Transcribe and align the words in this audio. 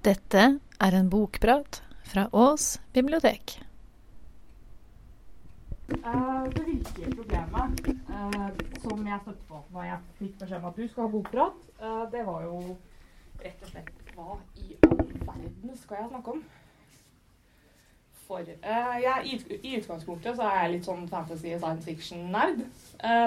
Dette 0.00 0.42
er 0.80 0.94
en 0.96 1.08
bokprat 1.12 1.82
fra 2.08 2.22
Ås 2.32 2.78
bibliotek. 2.94 3.58
Uh, 5.90 6.46
det 6.54 6.62
virkelige 6.64 7.10
problemet 7.18 7.90
uh, 8.08 8.46
som 8.80 9.02
jeg 9.06 9.18
støtte 9.22 9.44
på 9.50 9.60
når 9.74 9.84
jeg 9.84 9.98
fikk 10.20 10.38
beskjed 10.40 10.56
om 10.56 10.68
at 10.70 10.78
du 10.78 10.86
skal 10.88 11.04
ha 11.04 11.10
bokprat, 11.12 11.58
uh, 11.82 12.06
det 12.14 12.22
var 12.30 12.46
jo 12.46 12.62
rett 13.42 13.66
og 13.66 13.74
slett 13.74 14.14
hva 14.14 14.38
i 14.62 14.78
all 14.88 15.04
verden 15.26 15.76
skal 15.82 16.00
jeg 16.00 16.08
snakke 16.14 16.34
om? 16.38 16.40
For 18.24 18.48
jeg, 18.48 19.20
i, 19.28 19.36
i 19.58 19.76
utgangspunktet 19.82 20.40
så 20.40 20.48
er 20.48 20.58
jeg 20.62 20.74
litt 20.78 20.88
sånn 20.88 21.04
fantasy 21.12 21.52
science 21.58 21.84
fiction-nerd. 21.84 22.64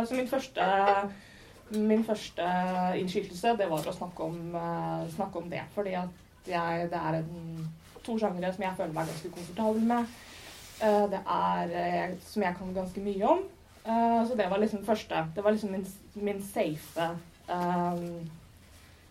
Så 0.07 0.15
min 0.15 0.29
første, 0.31 0.67
min 1.75 2.05
første 2.07 2.51
innskytelse 2.97 3.57
det 3.59 3.67
var 3.69 3.83
å 3.83 3.97
snakke 3.97 4.29
om, 4.31 4.37
snakke 5.11 5.41
om 5.43 5.49
det. 5.51 5.65
Fordi 5.75 5.97
at 5.99 6.22
jeg, 6.51 6.89
det 6.91 6.99
er 6.99 7.20
en, 7.21 7.67
to 8.03 8.17
sjangere 8.20 8.51
som 8.53 8.63
jeg 8.65 8.77
føler 8.77 8.95
meg 8.95 9.11
ganske 9.11 9.31
komfortabel 9.31 9.89
med. 9.93 10.15
Uh, 10.84 11.05
det 11.11 11.20
er 11.23 11.75
jeg, 11.77 12.15
som 12.27 12.43
jeg 12.43 12.57
kan 12.59 12.73
ganske 12.75 13.03
mye 13.03 13.29
om. 13.35 13.43
Uh, 13.84 14.21
så 14.27 14.35
det 14.39 14.49
var 14.51 14.59
liksom 14.59 14.85
første. 14.85 15.25
Det 15.35 15.43
var 15.43 15.55
liksom 15.55 15.71
min, 15.71 15.87
min 16.15 16.43
safe 16.53 17.09
eh, 17.49 18.03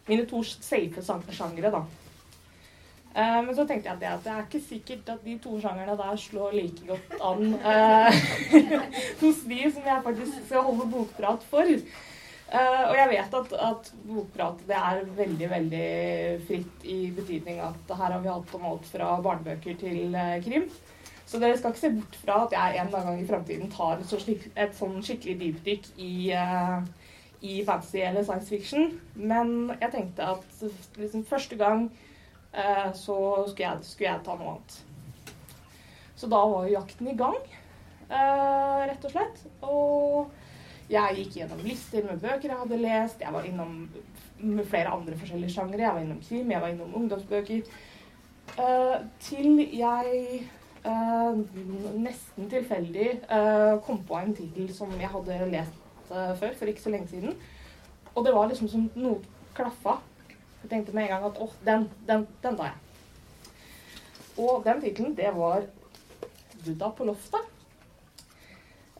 Mine 0.06 0.24
to 0.26 0.42
safe 0.42 1.02
sjangere, 1.30 1.70
da. 1.70 1.84
Uh, 3.12 3.42
men 3.44 3.52
så 3.52 3.66
tenkte 3.68 3.90
jeg 3.90 3.96
at 3.96 4.00
det, 4.00 4.08
at 4.08 4.24
det 4.24 4.32
er 4.32 4.44
ikke 4.46 4.68
sikkert 4.68 5.10
at 5.12 5.24
de 5.24 5.34
to 5.44 5.58
sjangerne 5.60 5.96
der 5.98 6.16
slår 6.16 6.54
like 6.56 6.86
godt 6.88 7.10
an 7.20 7.54
eh, 7.60 8.20
hos 9.20 9.42
de 9.44 9.58
som 9.74 9.84
jeg 9.84 10.00
faktisk 10.06 10.38
skal 10.46 10.64
holde 10.64 10.86
bokprat 10.90 11.44
for. 11.50 11.74
Eh, 12.52 12.82
og 12.84 12.96
jeg 12.98 13.08
vet 13.14 13.34
at, 13.38 13.52
at 13.64 13.86
bokprat 14.04 14.58
det 14.68 14.76
er 14.76 15.06
veldig, 15.16 15.46
veldig 15.48 15.86
fritt 16.44 16.82
i 16.84 16.96
betydning 17.16 17.62
at 17.64 17.92
her 17.96 18.12
har 18.12 18.18
vi 18.20 18.28
hatt 18.28 18.56
om 18.58 18.66
alt 18.68 18.88
fra 18.92 19.14
barnebøker 19.24 19.78
til 19.80 20.12
uh, 20.12 20.36
krim. 20.44 20.66
Så 21.24 21.40
dere 21.40 21.56
skal 21.56 21.72
ikke 21.72 21.80
se 21.80 21.90
bort 21.96 22.18
fra 22.20 22.42
at 22.44 22.52
jeg 22.52 22.82
en 22.82 22.92
gang 22.92 23.22
i 23.22 23.28
framtiden 23.30 23.72
tar 23.72 23.94
et, 23.96 24.04
så 24.10 24.20
slik, 24.20 24.44
et 24.52 24.76
sånn 24.76 25.00
skikkelig 25.00 25.38
dypdykk 25.40 25.88
i, 26.04 26.12
uh, 26.36 26.84
i 27.40 27.56
fantasy 27.64 28.04
eller 28.04 28.28
science 28.28 28.52
fiction. 28.52 28.92
Men 29.16 29.72
jeg 29.78 29.94
tenkte 29.96 30.28
at 30.34 30.64
liksom, 31.00 31.24
første 31.24 31.56
gang 31.56 31.88
så 32.92 33.14
skulle 33.48 33.64
jeg, 33.64 33.84
skulle 33.88 34.10
jeg 34.10 34.20
ta 34.26 34.34
noe 34.36 34.50
annet. 34.50 34.74
Så 36.20 36.28
da 36.28 36.42
var 36.50 36.66
jo 36.66 36.74
jakten 36.74 37.08
i 37.08 37.14
gang, 37.16 37.38
rett 38.10 39.06
og 39.08 39.14
slett. 39.14 39.40
Og 39.64 40.41
jeg 40.90 41.16
gikk 41.18 41.36
gjennom 41.38 41.62
lister 41.64 42.04
med 42.06 42.20
bøker 42.22 42.50
jeg 42.50 42.58
hadde 42.58 42.80
lest. 42.80 43.22
Jeg 43.22 43.34
var 43.34 43.46
innom 43.48 43.76
med 44.42 44.66
flere 44.66 44.92
andre 44.92 45.16
forskjellige 45.18 45.54
sjangere. 45.54 45.84
Jeg 45.86 45.94
var 45.94 46.04
innom 46.04 46.22
krim, 46.28 46.50
jeg 46.50 46.60
var 46.60 46.72
innom 46.72 46.94
ungdomsbøker. 47.00 47.62
Uh, 48.58 48.98
til 49.22 49.62
jeg 49.78 50.42
uh, 50.84 51.38
nesten 52.02 52.50
tilfeldig 52.50 53.08
uh, 53.30 53.78
kom 53.86 54.02
på 54.08 54.18
en 54.18 54.34
tittel 54.36 54.72
som 54.74 54.92
jeg 55.00 55.12
hadde 55.12 55.38
lest 55.52 55.78
før, 56.12 56.50
for 56.58 56.68
ikke 56.68 56.82
så 56.82 56.90
lenge 56.92 57.08
siden. 57.08 57.36
Og 58.14 58.26
det 58.26 58.34
var 58.34 58.50
liksom 58.50 58.68
som 58.68 58.90
noe 59.00 59.22
klaffa. 59.56 60.00
Jeg 60.62 60.70
tenkte 60.70 60.92
med 60.94 61.06
en 61.06 61.14
gang 61.14 61.24
at 61.30 61.38
åh, 61.40 61.54
den, 61.64 61.86
den, 62.08 62.26
den 62.42 62.58
tar 62.58 62.72
jeg. 62.72 63.54
Og 64.42 64.64
den 64.64 64.80
tittelen, 64.80 65.16
det 65.16 65.30
var 65.36 65.64
'Buddha 66.64 66.90
på 66.96 67.04
loftet'. 67.04 67.51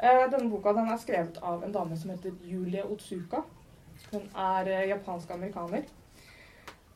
Eh, 0.03 0.31
denne 0.31 0.51
boka 0.51 0.73
den 0.75 0.89
er 0.91 0.99
skrevet 0.99 1.37
av 1.47 1.63
en 1.63 1.73
dame 1.73 1.95
som 1.95 2.11
heter 2.11 2.33
Julie 2.43 2.83
Otsuka. 2.83 3.45
Hun 4.11 4.25
er 4.35 4.67
eh, 4.67 4.89
japansk-amerikaner. 4.91 5.85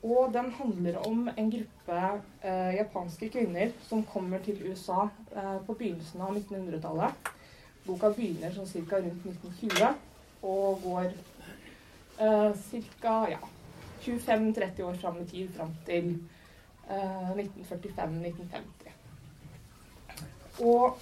Og 0.03 0.33
den 0.35 0.51
handler 0.59 0.99
om 1.07 1.29
en 1.31 1.51
gruppe 1.53 2.01
eh, 2.43 2.75
japanske 2.75 3.29
kvinner 3.31 3.71
som 3.87 4.03
kommer 4.11 4.43
til 4.43 4.59
USA 4.67 5.05
eh, 5.31 5.59
på 5.69 5.77
begynnelsen 5.79 6.21
av 6.27 6.35
1900-tallet. 6.35 7.31
Boka 7.87 8.11
begynner 8.17 8.51
sånn 8.57 8.67
ca. 8.91 8.99
rundt 8.99 9.23
1920 9.31 9.87
og 10.51 10.83
går 10.83 11.07
eh, 12.19 12.53
ca. 13.05 13.17
Ja, 13.31 13.39
25-30 14.03 14.83
år 14.83 14.99
fram 15.05 15.23
i 15.23 15.29
tid, 15.31 15.55
fram 15.55 15.71
til 15.87 16.11
eh, 16.91 17.31
1945-1950. 17.39 18.91
Og 20.67 20.99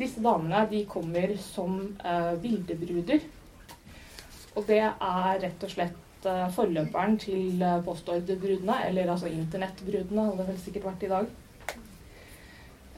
disse 0.00 0.22
damene 0.24 0.64
de 0.70 0.84
kommer 0.88 1.36
som 1.42 1.76
eh, 2.04 2.32
vildebruder. 2.42 3.26
Og 4.56 4.64
det 4.66 4.80
er 4.82 5.42
rett 5.44 5.66
og 5.66 5.72
slett 5.72 6.26
eh, 6.26 6.48
forløperen 6.56 7.18
til 7.22 7.62
eh, 7.62 7.78
postordrebrudene, 7.86 8.80
eller 8.88 9.12
altså 9.12 9.30
internettbrudene, 9.30 10.26
hadde 10.26 10.42
det 10.42 10.48
vel 10.50 10.60
sikkert 10.64 10.90
vært 10.90 11.06
i 11.06 11.12
dag. 11.12 11.30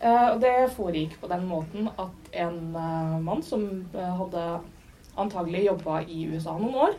Eh, 0.02 0.28
og 0.32 0.40
det 0.42 0.72
foregikk 0.74 1.18
på 1.20 1.30
den 1.30 1.44
måten 1.46 1.90
at 1.92 2.30
en 2.44 2.60
eh, 2.74 3.18
mann 3.22 3.42
som 3.46 3.66
eh, 3.94 4.14
hadde 4.18 4.46
antagelig 5.22 5.66
jobba 5.68 6.00
i 6.08 6.24
USA 6.32 6.56
noen 6.56 6.78
år 6.86 6.94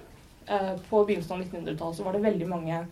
eh, 0.45 0.75
På 0.87 1.01
begynnelsen 1.03 1.33
av 1.35 1.41
1900-tallet 1.41 1.97
så 1.97 2.05
var 2.05 2.15
det 2.15 2.27
veldig 2.27 2.51
mange 2.51 2.85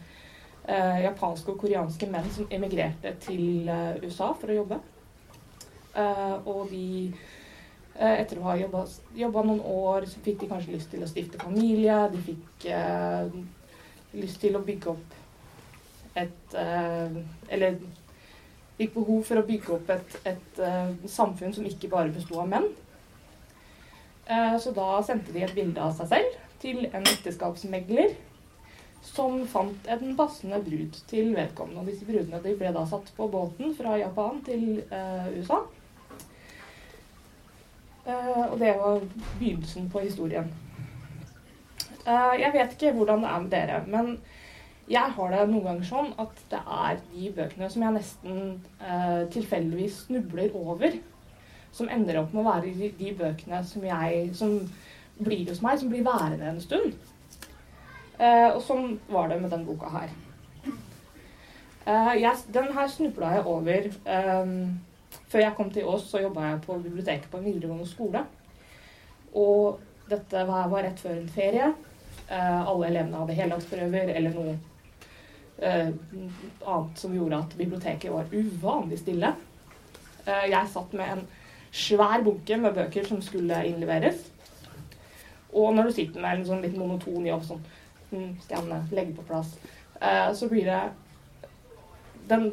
japanske 0.62 1.56
og 1.56 1.64
koreanske 1.64 2.06
menn 2.06 2.28
som 2.30 2.46
emigrerte 2.54 3.16
til 3.24 3.66
USA 4.04 4.28
for 4.38 4.52
å 4.54 4.58
jobbe. 4.60 4.78
Eh, 5.96 6.36
og 6.48 6.70
de 6.72 6.86
eh, 7.96 8.20
etter 8.22 8.40
å 8.40 8.46
ha 8.50 8.58
jobba, 8.60 9.44
noen 9.44 9.64
år, 9.68 10.08
så 10.08 10.22
fikk 10.24 10.44
de 10.44 10.52
kanskje 10.52 10.76
lyst 10.76 10.92
til 10.94 11.04
å 11.04 11.10
stifte 11.10 11.42
familie. 11.42 11.98
De 12.14 12.22
fikk 12.30 12.70
eh, 12.72 13.42
lyst 14.20 14.42
til 14.44 14.56
å 14.58 14.64
bygge 14.66 14.94
opp 14.94 15.18
et 16.20 16.56
eh, 16.60 17.20
Eller 17.50 17.78
fikk 18.78 18.96
behov 18.96 19.22
for 19.28 19.40
å 19.40 19.46
bygge 19.48 19.76
opp 19.76 19.92
et, 19.94 20.18
et 20.34 20.62
eh, 20.64 20.94
samfunn 21.12 21.54
som 21.56 21.68
ikke 21.68 21.92
bare 21.92 22.14
besto 22.14 22.40
av 22.42 22.50
menn. 22.52 22.68
Eh, 24.26 24.58
så 24.64 24.74
da 24.76 24.96
sendte 25.06 25.36
de 25.36 25.46
et 25.46 25.56
bilde 25.56 25.84
av 25.84 25.94
seg 25.98 26.10
selv 26.12 26.40
til 26.62 26.88
en 26.90 27.06
ekteskapsmegler 27.06 28.16
som 29.06 29.40
fant 29.50 29.88
en 29.90 30.16
passende 30.18 30.60
brud 30.66 30.98
til 31.10 31.32
vedkommende. 31.38 31.84
Og 31.84 31.90
disse 31.90 32.06
brudene 32.06 32.42
de 32.44 32.56
ble 32.58 32.74
da 32.74 32.84
satt 32.90 33.10
på 33.18 33.30
båten 33.34 33.74
fra 33.78 33.96
Japan 34.02 34.42
til 34.46 34.84
USA. 35.38 35.64
Eh, 38.06 38.44
og 38.52 38.60
det 38.60 38.74
var 38.80 39.02
begynnelsen 39.40 39.90
på 39.90 40.00
historien. 40.00 40.50
Eh, 42.08 42.36
jeg 42.42 42.52
vet 42.54 42.72
ikke 42.76 42.94
hvordan 42.98 43.22
det 43.24 43.30
er 43.30 43.40
med 43.40 43.52
dere, 43.52 43.82
men 43.88 44.16
jeg 44.90 45.14
har 45.16 45.32
det 45.32 45.44
noen 45.52 45.68
ganger 45.68 45.88
sånn 45.88 46.10
at 46.20 46.42
det 46.52 46.60
er 46.60 46.98
de 47.12 47.30
bøkene 47.36 47.70
som 47.70 47.86
jeg 47.86 47.96
nesten 47.96 48.40
eh, 48.82 49.22
tilfeldigvis 49.32 50.02
snubler 50.08 50.56
over, 50.58 50.98
som 51.72 51.90
ender 51.94 52.20
opp 52.20 52.34
med 52.34 52.42
å 52.42 52.50
være 52.50 52.74
de, 52.98 53.14
bøkene 53.16 53.62
som 53.64 53.86
jeg 53.86 54.32
som 54.36 54.58
blir 55.22 55.46
hos 55.48 55.62
meg, 55.64 55.78
som 55.80 55.92
blir 55.94 56.04
værende 56.04 56.50
en 56.50 56.60
stund. 56.64 56.98
Eh, 58.18 58.50
og 58.50 58.60
sånn 58.66 58.98
var 59.10 59.30
det 59.30 59.40
med 59.44 59.54
den 59.54 59.64
boka 59.70 59.92
her. 59.94 60.12
Eh, 61.86 62.14
jeg, 62.22 62.34
den 62.54 62.74
her 62.76 62.90
snubla 62.92 63.36
jeg 63.38 63.48
over 63.50 63.88
eh, 63.90 64.52
før 65.32 65.46
jeg 65.46 65.56
kom 65.56 65.72
til 65.72 65.88
Ås, 65.88 66.10
så 66.10 66.22
jobba 66.22 66.50
jeg 66.50 66.64
på 66.66 66.78
biblioteket 66.84 67.32
på 67.32 67.40
en 67.40 67.48
videregående 67.48 67.88
skole. 67.88 68.26
Og 69.40 69.80
dette 70.12 70.44
var, 70.48 70.72
rett 70.84 71.00
før 71.00 71.16
en 71.16 71.32
ferie. 71.32 71.70
Eh, 72.32 72.60
alle 72.68 72.90
elevene 72.90 73.22
hadde 73.22 73.38
heldagsprøver 73.38 74.12
eller 74.16 74.36
noe 74.36 74.56
eh, 75.60 75.92
annet 75.92 77.00
som 77.00 77.16
gjorde 77.16 77.40
at 77.44 77.56
biblioteket 77.60 78.12
var 78.12 78.32
uvanlig 78.32 79.00
stille. 79.02 79.34
Eh, 80.26 80.48
jeg 80.52 80.72
satt 80.74 80.96
med 80.98 81.16
en 81.16 81.24
svær 81.72 82.24
bunke 82.26 82.58
med 82.60 82.76
bøker 82.76 83.08
som 83.08 83.22
skulle 83.24 83.64
innleveres. 83.68 84.26
Og 85.52 85.76
når 85.76 85.90
du 85.90 85.96
sitter 85.96 86.24
med 86.24 86.40
en 86.40 86.48
sånn 86.48 86.64
litt 86.64 86.76
monoton 86.80 87.28
jobb, 87.28 87.44
sånn 87.44 87.64
mm, 88.12 88.36
Skal 88.44 88.70
legge 88.96 89.16
på 89.18 89.26
plass, 89.28 89.50
så 90.34 90.48
blir 90.50 90.64
det 90.66 90.78
Den 92.32 92.46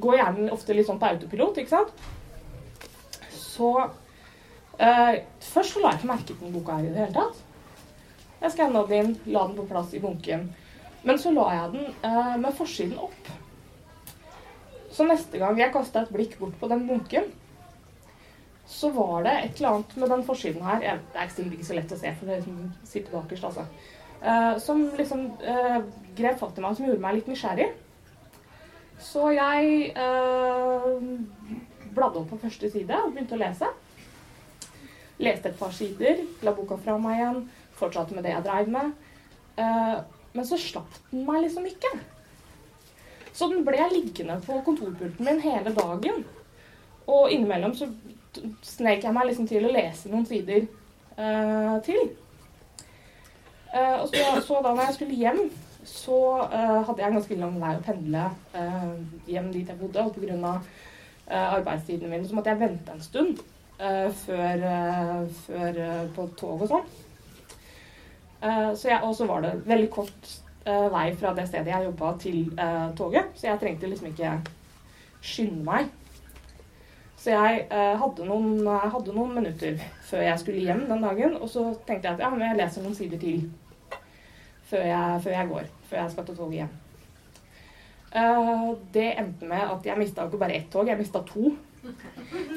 går 0.00 0.16
gjerne 0.16 0.48
ofte 0.54 0.74
litt 0.74 0.88
sånn 0.88 0.98
på 0.98 1.10
autopilot, 1.10 1.60
ikke 1.60 1.74
sant? 1.74 1.92
Så 3.56 3.72
eh, 4.78 5.22
Først 5.40 5.74
så 5.74 5.82
la 5.82 5.94
jeg 5.94 6.02
ikke 6.02 6.12
merke 6.12 6.28
til 6.28 6.38
den 6.42 6.54
boka 6.54 6.76
her 6.78 6.88
i 6.88 6.92
det 6.92 7.02
hele 7.04 7.16
tatt. 7.16 7.42
Jeg 8.42 8.52
skanna 8.52 8.84
den 8.86 9.00
inn, 9.00 9.18
la 9.32 9.46
den 9.48 9.56
på 9.56 9.64
plass 9.70 9.94
i 9.96 10.02
bunken. 10.02 10.46
Men 11.06 11.18
så 11.22 11.32
la 11.32 11.48
jeg 11.54 11.72
den 11.72 11.90
eh, 12.04 12.36
med 12.42 12.54
forsiden 12.58 12.98
opp. 13.00 13.32
Så 14.92 15.06
neste 15.08 15.40
gang 15.40 15.58
jeg 15.60 15.72
kasta 15.74 16.04
et 16.04 16.12
blikk 16.12 16.38
bort 16.40 16.56
på 16.60 16.68
den 16.72 16.86
bunken, 16.88 17.28
så 18.66 18.90
var 18.90 19.22
det 19.22 19.34
et 19.36 19.60
eller 19.60 19.76
annet 19.76 19.96
med 20.02 20.10
den 20.10 20.24
forsiden 20.26 20.64
her 20.66 20.80
jeg, 20.82 21.00
Det 21.12 21.20
er 21.20 21.28
ikke 21.44 21.66
så 21.68 21.76
lett 21.76 21.92
å 21.94 21.98
se, 22.00 22.12
for 22.18 22.26
det 22.26 22.38
liksom 22.40 22.72
sitter 22.84 23.14
bakerst, 23.14 23.44
altså. 23.44 23.66
Eh, 24.22 24.58
som 24.58 24.82
liksom 24.96 25.26
eh, 25.44 25.76
grep 26.18 26.40
fatt 26.40 26.58
i 26.58 26.64
meg, 26.64 26.76
som 26.76 26.88
gjorde 26.88 27.04
meg 27.04 27.18
litt 27.18 27.28
nysgjerrig. 27.30 27.68
Så 29.06 29.28
jeg 29.36 29.92
eh, 29.92 30.96
bladde 31.96 32.20
opp 32.20 32.30
på 32.32 32.40
første 32.44 32.70
side 32.72 33.02
og 33.02 33.14
begynte 33.14 33.36
å 33.36 33.40
lese. 33.40 33.70
Leste 35.22 35.50
et 35.50 35.58
par 35.58 35.72
sider, 35.72 36.20
la 36.44 36.52
boka 36.56 36.76
fra 36.80 36.98
meg 37.00 37.20
igjen, 37.20 37.40
fortsatte 37.78 38.16
med 38.16 38.26
det 38.26 38.34
jeg 38.34 38.44
dreiv 38.44 38.68
med. 38.72 38.92
Eh, 39.56 39.96
men 40.36 40.44
så 40.48 40.58
slapp 40.60 40.98
den 41.10 41.24
meg 41.28 41.46
liksom 41.46 41.66
ikke. 41.68 41.92
Så 43.36 43.48
den 43.52 43.64
ble 43.64 43.88
liggende 43.92 44.38
på 44.44 44.58
kontorpulten 44.64 45.24
min 45.24 45.40
hele 45.44 45.72
dagen. 45.76 46.24
Og 47.06 47.30
innimellom 47.32 47.74
så 47.76 47.88
snek 48.64 49.04
jeg 49.04 49.14
meg 49.14 49.28
liksom 49.28 49.48
til 49.48 49.66
å 49.66 49.72
lese 49.72 50.10
noen 50.12 50.26
sider 50.28 50.64
uh, 51.18 51.76
til. 51.86 52.10
Uh, 53.72 54.02
og 54.02 54.08
så, 54.08 54.24
så 54.44 54.60
da 54.64 54.72
når 54.72 54.88
jeg 54.88 54.96
skulle 54.96 55.20
hjem, 55.20 55.42
så 55.86 56.18
uh, 56.48 56.80
hadde 56.88 57.02
jeg 57.02 57.08
en 57.10 57.18
ganske 57.18 57.38
lang 57.40 57.58
vei 57.60 57.74
å 57.76 57.84
pendle 57.84 58.24
hjem 59.28 59.52
dit 59.54 59.68
jeg 59.68 59.80
bodde. 59.80 60.06
Og 60.06 60.16
pga. 60.16 60.56
Uh, 61.26 61.58
min. 61.88 62.10
mine 62.10 62.28
så 62.28 62.34
måtte 62.34 62.50
jeg 62.52 62.60
vente 62.60 62.92
en 62.92 63.00
stund 63.02 63.40
eh, 63.80 64.10
før, 64.12 64.62
eh, 64.62 65.26
før 65.46 65.78
eh, 65.82 66.06
på 66.14 66.28
tog 66.38 66.62
og 66.62 66.68
sånn. 66.70 66.86
Eh, 68.42 68.74
så 68.74 68.88
jeg- 68.88 69.02
og 69.02 69.14
så 69.16 69.26
var 69.26 69.40
det 69.42 69.66
veldig 69.66 69.90
kort 69.90 70.30
eh, 70.66 70.88
vei 70.92 71.14
fra 71.14 71.34
det 71.34 71.48
stedet 71.48 71.66
jeg 71.66 71.84
jobba 71.84 72.12
til 72.18 72.52
eh, 72.58 72.94
toget, 72.96 73.24
så 73.34 73.46
jeg 73.46 73.60
trengte 73.60 73.90
liksom 73.90 74.06
ikke 74.12 74.32
skynde 75.22 75.64
meg. 75.64 75.88
Så 77.16 77.30
jeg 77.30 77.66
eh, 77.70 77.96
hadde, 77.98 78.24
noen, 78.24 78.66
hadde 78.66 79.12
noen 79.14 79.34
minutter 79.34 79.78
før 80.06 80.22
jeg 80.22 80.38
skulle 80.38 80.62
hjem 80.62 80.86
den 80.88 81.02
dagen, 81.02 81.36
og 81.40 81.48
så 81.50 81.72
tenkte 81.86 82.08
jeg 82.08 82.14
at 82.14 82.20
ja, 82.20 82.30
men 82.30 82.40
jeg 82.46 82.56
leser 82.60 82.82
noen 82.82 82.94
sider 82.94 83.18
til 83.18 83.50
før 84.70 84.82
jeg, 84.86 85.22
før 85.22 85.30
jeg 85.30 85.48
går, 85.48 85.70
før 85.90 85.96
jeg 86.04 86.10
skal 86.10 86.24
til 86.26 86.36
toget 86.36 86.60
hjem. 86.60 86.74
Eh, 88.16 88.74
det 88.92 89.12
endte 89.12 89.48
med 89.48 89.72
at 89.74 89.84
jeg 89.84 90.00
mista 90.00 90.24
ikke 90.24 90.40
bare 90.40 90.56
ett 90.56 90.70
tog, 90.72 90.88
jeg 90.88 90.98
mista 90.98 91.20
to. 91.26 91.52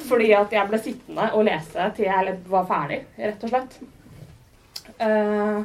Fordi 0.07 0.31
at 0.33 0.53
jeg 0.55 0.69
ble 0.69 0.79
sittende 0.81 1.25
og 1.37 1.43
lese 1.45 1.89
til 1.97 2.07
jeg 2.07 2.35
var 2.49 2.67
ferdig, 2.69 3.01
rett 3.19 3.43
og 3.43 3.51
slett. 3.51 3.75
Eh, 4.99 5.59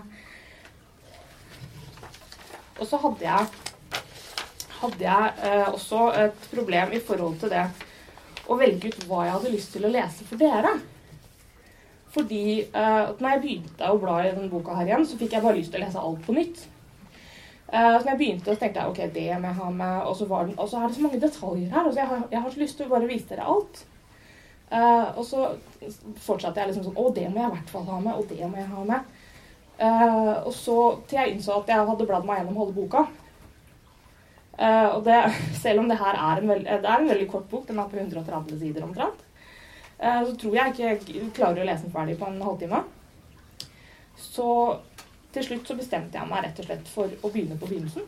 og 2.74 2.88
så 2.90 3.00
hadde 3.04 3.24
jeg, 3.28 3.46
hadde 4.80 5.06
jeg 5.06 5.30
eh, 5.46 5.68
også 5.70 6.08
et 6.24 6.50
problem 6.50 6.92
i 6.92 7.02
forhold 7.06 7.38
til 7.40 7.54
det 7.54 7.64
å 8.50 8.58
velge 8.60 8.90
ut 8.90 9.06
hva 9.08 9.22
jeg 9.24 9.36
hadde 9.38 9.54
lyst 9.54 9.72
til 9.72 9.86
å 9.86 9.94
lese 9.94 10.26
for 10.26 10.42
dere. 10.42 10.74
Fordi 12.14 12.44
at 12.70 13.18
når 13.18 13.32
jeg 13.32 13.40
begynte 13.42 13.88
å 13.90 13.96
bla 13.98 14.20
i 14.22 14.28
denne 14.28 14.50
boka 14.50 14.76
her 14.76 14.86
igjen, 14.86 15.06
så 15.08 15.16
fikk 15.18 15.32
jeg 15.34 15.42
bare 15.42 15.58
lyst 15.58 15.72
til 15.74 15.80
å 15.80 15.86
lese 15.86 16.02
alt 16.02 16.20
på 16.22 16.34
nytt. 16.36 16.60
Eh, 17.72 17.96
så 18.00 18.10
jeg 18.10 18.18
begynte, 18.20 18.52
og 18.52 18.60
tenkte 18.60 18.82
jeg 18.82 18.92
ok, 18.92 19.00
det 19.14 19.26
må 19.40 19.48
jeg 19.48 19.58
ha 19.58 19.70
med. 19.72 19.96
Og 20.04 20.16
så, 20.18 20.28
var 20.28 20.46
den, 20.46 20.58
og 20.58 20.68
så 20.68 20.78
er 20.78 20.88
det 20.88 20.96
så 20.98 21.02
mange 21.06 21.20
detaljer 21.20 21.72
her. 21.72 21.82
Altså 21.82 22.00
jeg, 22.00 22.08
har, 22.08 22.22
jeg 22.30 22.40
har 22.40 22.54
så 22.54 22.62
lyst 22.62 22.78
til 22.78 22.86
å 22.86 22.94
bare 22.94 23.10
vise 23.10 23.28
dere 23.30 23.50
alt. 23.54 23.84
Uh, 24.74 25.18
og 25.20 25.26
så 25.28 25.44
fortsatte 26.24 26.58
jeg 26.58 26.70
liksom 26.70 26.86
sånn 26.88 26.96
Å, 26.98 27.10
det 27.14 27.28
må 27.30 27.38
jeg 27.38 27.50
i 27.50 27.54
hvert 27.54 27.68
fall 27.70 27.84
ha 27.88 27.98
med. 28.04 28.20
Og 28.20 28.30
det 28.30 28.48
må 28.48 28.60
jeg 28.60 28.70
ha 28.70 28.86
med. 28.92 29.12
Uh, 29.74 30.32
og 30.44 30.52
så 30.54 30.78
til 31.08 31.20
jeg 31.20 31.34
innså 31.34 31.58
at 31.58 31.70
jeg 31.72 31.90
hadde 31.90 32.08
bladd 32.08 32.26
meg 32.28 32.40
gjennom 32.40 32.58
halve 32.62 32.76
boka. 32.76 33.04
Uh, 34.54 34.88
og 34.94 35.00
det, 35.08 35.20
selv 35.64 35.82
om 35.82 35.90
det 35.90 35.98
her 36.02 36.18
er 36.18 36.42
en, 36.42 36.50
veld, 36.52 36.68
er 36.68 36.90
en 36.94 37.10
veldig 37.10 37.30
kort 37.32 37.48
bok, 37.50 37.66
den 37.70 37.80
er 37.80 37.88
på 37.90 37.98
130 37.98 38.60
sider 38.60 38.86
omtrent, 38.86 39.22
så 40.04 40.32
tror 40.36 40.56
jeg 40.58 40.72
ikke 40.72 40.82
jeg 40.84 41.28
klarer 41.32 41.62
å 41.62 41.64
lese 41.64 41.86
den 41.86 41.92
ferdig 41.94 42.16
på 42.20 42.26
en 42.26 42.42
halvtime. 42.42 42.80
Så 44.20 44.48
til 45.34 45.46
slutt 45.48 45.66
så 45.66 45.74
bestemte 45.78 46.18
jeg 46.18 46.30
meg 46.30 46.44
rett 46.44 46.60
og 46.62 46.68
slett 46.68 46.90
for 46.90 47.10
å 47.10 47.30
begynne 47.30 47.58
på 47.58 47.66
begynnelsen. 47.70 48.06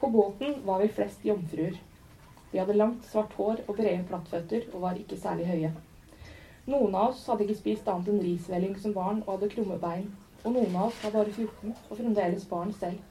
På 0.00 0.08
båten 0.12 0.62
var 0.64 0.80
vi 0.80 0.88
flest 0.96 1.24
jomfruer. 1.24 1.76
Vi 2.52 2.60
hadde 2.60 2.76
langt, 2.76 3.04
svart 3.10 3.34
hår 3.36 3.64
og 3.66 3.74
brede 3.76 4.04
plattføtter 4.08 4.68
og 4.72 4.84
var 4.86 5.00
ikke 5.00 5.18
særlig 5.20 5.48
høye. 5.50 5.72
Noen 6.66 6.94
av 6.94 7.10
oss 7.10 7.26
hadde 7.28 7.44
ikke 7.44 7.58
spist 7.58 7.88
annet 7.90 8.08
enn 8.12 8.22
risvelling 8.24 8.78
som 8.80 8.94
barn 8.96 9.20
og 9.26 9.34
hadde 9.34 9.50
krumme 9.52 9.76
bein. 9.82 10.08
Og 10.44 10.54
noen 10.54 10.78
av 10.78 10.88
oss 10.88 11.02
var 11.04 11.14
bare 11.18 11.34
14 11.34 11.74
og 11.74 11.92
fremdeles 11.98 12.48
barn 12.48 12.72
selv. 12.80 13.02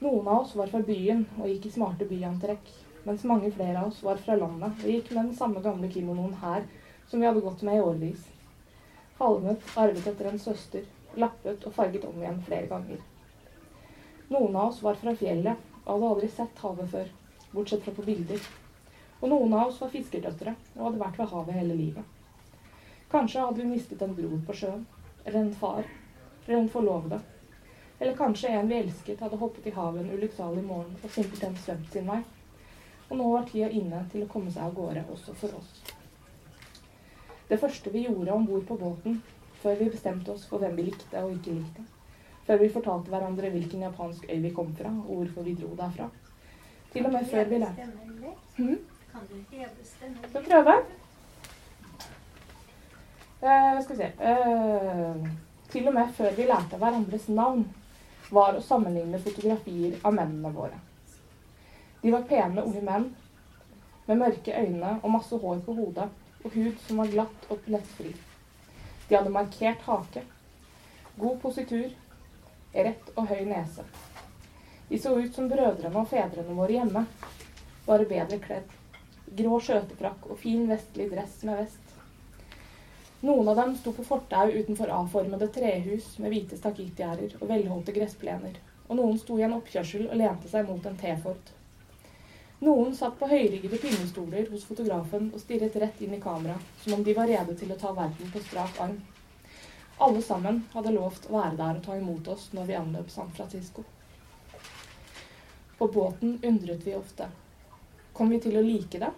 Noen 0.00 0.26
av 0.26 0.42
oss 0.42 0.56
var 0.56 0.72
fra 0.72 0.80
byen 0.84 1.26
og 1.36 1.46
gikk 1.50 1.68
i 1.68 1.74
smarte 1.76 2.08
byantrekk, 2.08 2.74
mens 3.04 3.24
mange 3.28 3.52
flere 3.54 3.78
av 3.82 3.92
oss 3.92 4.02
var 4.04 4.20
fra 4.24 4.38
landet 4.40 4.82
og 4.82 4.92
gikk 4.94 5.14
med 5.14 5.22
den 5.26 5.38
samme 5.38 5.62
gamle 5.64 5.92
kimonoen 5.92 6.36
her 6.42 6.64
som 7.10 7.20
vi 7.20 7.28
hadde 7.28 7.44
gått 7.44 7.62
med 7.68 7.78
i 7.78 7.84
årevis. 7.84 8.28
Falmet, 9.20 9.60
arvet 9.76 10.06
etter 10.06 10.30
en 10.30 10.38
søster, 10.40 10.84
lappet 11.20 11.64
og 11.68 11.74
farget 11.76 12.06
om 12.08 12.22
igjen 12.22 12.38
flere 12.46 12.70
ganger. 12.70 13.02
Noen 14.32 14.54
av 14.56 14.70
oss 14.70 14.78
var 14.80 14.96
fra 14.96 15.12
fjellet 15.12 15.60
og 15.82 15.90
hadde 15.90 16.08
aldri 16.14 16.30
sett 16.32 16.62
havet 16.64 16.88
før, 16.88 17.10
bortsett 17.52 17.84
fra 17.84 17.92
på 17.98 18.06
bilder. 18.06 18.40
Og 19.20 19.28
noen 19.28 19.52
av 19.58 19.66
oss 19.68 19.82
var 19.82 19.92
fiskerdøtre 19.92 20.56
og 20.78 20.86
hadde 20.86 21.02
vært 21.04 21.20
ved 21.20 21.30
havet 21.34 21.58
hele 21.58 21.76
livet. 21.82 22.16
Kanskje 23.12 23.44
hadde 23.44 23.60
vi 23.60 23.68
mistet 23.74 24.06
en 24.08 24.16
bror 24.16 24.40
på 24.48 24.58
sjøen, 24.62 24.88
eller 25.26 25.40
en 25.42 25.54
far, 25.66 25.84
eller 26.46 26.62
en 26.62 26.72
forlovede. 26.78 27.20
Eller 27.98 28.16
kanskje 28.16 28.56
en 28.56 28.72
vi 28.72 28.80
elsket 28.80 29.20
hadde 29.20 29.44
hoppet 29.44 29.68
i 29.68 29.76
havet 29.76 30.06
en 30.06 30.16
ulykksalig 30.16 30.64
morgen 30.64 30.96
og 30.96 31.12
simpelthen 31.12 31.60
svømt 31.60 31.92
sin 31.92 32.08
vei. 32.08 32.22
Og 33.10 33.18
nå 33.20 33.32
var 33.36 33.48
tida 33.52 33.68
inne 33.68 34.06
til 34.08 34.24
å 34.24 34.32
komme 34.32 34.48
seg 34.48 34.64
av 34.64 34.78
gårde 34.80 35.04
også 35.12 35.36
for 35.44 35.60
oss. 35.60 35.99
Det 37.50 37.58
første 37.58 37.90
vi 37.90 38.04
gjorde 38.06 38.32
om 38.32 38.46
bord 38.46 38.66
på 38.66 38.76
båten, 38.78 39.22
før 39.62 39.74
vi 39.80 39.90
bestemte 39.90 40.30
oss 40.30 40.46
for 40.46 40.62
hvem 40.62 40.76
vi 40.78 40.86
likte 40.86 41.18
og 41.24 41.32
ikke 41.34 41.56
likte, 41.56 41.82
før 42.46 42.60
vi 42.62 42.68
fortalte 42.70 43.10
hverandre 43.10 43.50
hvilken 43.50 43.82
japansk 43.82 44.28
øy 44.30 44.38
vi 44.44 44.52
kom 44.54 44.70
fra, 44.78 44.92
og 45.08 45.16
hvorfor 45.16 45.42
vi 45.42 45.56
dro 45.58 45.74
derfra, 45.76 46.06
til 46.92 47.06
og 47.06 47.12
med 47.12 47.26
før 47.30 47.44
vi 47.50 47.58
lærte 47.58 47.90
Mhm. 48.58 48.78
Kan 49.12 49.20
du 49.30 49.56
heve 49.56 49.84
stemmen? 49.84 50.24
Skal 50.28 50.44
prøve? 50.44 50.74
Uh, 53.42 53.82
skal 53.82 53.96
vi 53.96 54.02
se 54.02 54.12
uh, 54.20 55.28
Til 55.70 55.88
og 55.88 55.94
med 55.94 56.12
før 56.14 56.34
vi 56.36 56.42
lærte 56.42 56.76
hverandres 56.76 57.28
navn, 57.28 57.64
var 58.30 58.54
å 58.54 58.62
sammenligne 58.62 59.18
fotografier 59.18 59.96
av 60.04 60.14
mennene 60.14 60.52
våre. 60.54 60.78
De 62.02 62.12
var 62.12 62.26
pene 62.28 62.62
unge 62.62 62.82
menn 62.84 63.08
med 64.06 64.18
mørke 64.18 64.54
øyne 64.54 64.98
og 65.02 65.10
masse 65.10 65.36
hår 65.38 65.62
på 65.66 65.74
hodet 65.74 66.06
og 66.44 66.56
hud 66.56 66.76
som 66.86 67.02
var 67.02 67.12
glatt 67.12 67.46
og 67.48 67.62
plettfri. 67.66 68.14
De 69.08 69.16
hadde 69.16 69.34
markert 69.34 69.86
hake, 69.86 70.24
god 71.20 71.40
positur, 71.42 71.88
rett 72.74 73.14
og 73.16 73.30
høy 73.30 73.44
nese. 73.48 73.86
De 74.88 74.98
så 74.98 75.14
ut 75.16 75.34
som 75.34 75.48
brødrene 75.50 75.96
og 75.96 76.10
fedrene 76.10 76.58
våre 76.58 76.78
hjemme, 76.78 77.06
bare 77.86 78.08
bedre 78.10 78.38
kledd 78.42 78.76
grå 79.36 79.60
skjøtefrakk 79.62 80.26
og 80.30 80.38
fin 80.42 80.66
vestlig 80.70 81.06
dress 81.12 81.42
med 81.46 81.62
vest. 81.62 81.86
Noen 83.20 83.50
av 83.52 83.60
dem 83.60 83.76
sto 83.76 83.92
på 83.94 84.04
fortau 84.06 84.48
utenfor 84.48 84.90
avformede 84.96 85.50
trehus 85.54 86.14
med 86.22 86.32
hvite 86.32 86.58
stakittgjerder 86.58 87.36
og 87.38 87.48
velholdte 87.50 87.94
gressplener, 87.94 88.56
og 88.88 88.98
noen 88.98 89.18
sto 89.20 89.36
i 89.38 89.44
en 89.46 89.58
oppkjørsel 89.58 90.08
og 90.08 90.18
lente 90.18 90.50
seg 90.50 90.66
mot 90.68 90.86
en 90.88 90.98
T-Ford. 90.98 91.52
Noen 92.60 92.90
satt 92.92 93.14
på 93.16 93.24
høyryggede 93.24 93.78
pinnestoler 93.80 94.50
hos 94.52 94.66
fotografen 94.68 95.30
og 95.32 95.40
stirret 95.40 95.78
rett 95.80 96.02
inn 96.04 96.12
i 96.12 96.20
kamera, 96.20 96.58
som 96.82 96.98
om 96.98 97.04
de 97.06 97.14
var 97.16 97.30
rede 97.30 97.54
til 97.56 97.72
å 97.72 97.78
ta 97.80 97.94
verden 97.96 98.28
på 98.34 98.42
strak 98.44 98.76
arm. 98.84 98.98
Alle 100.04 100.20
sammen 100.24 100.58
hadde 100.74 100.92
lovt 100.92 101.30
å 101.30 101.38
være 101.38 101.56
der 101.56 101.80
og 101.80 101.82
ta 101.86 101.96
imot 101.96 102.28
oss 102.34 102.50
når 102.52 102.68
vi 102.68 102.76
anløp 102.76 103.08
San 103.14 103.32
Francisco. 103.32 103.86
På 105.78 105.88
båten 105.88 106.36
undret 106.44 106.84
vi 106.84 106.98
ofte. 107.00 107.32
Kom 108.12 108.28
vi 108.28 108.44
til 108.44 108.60
å 108.60 108.66
like 108.68 109.00
det? 109.00 109.12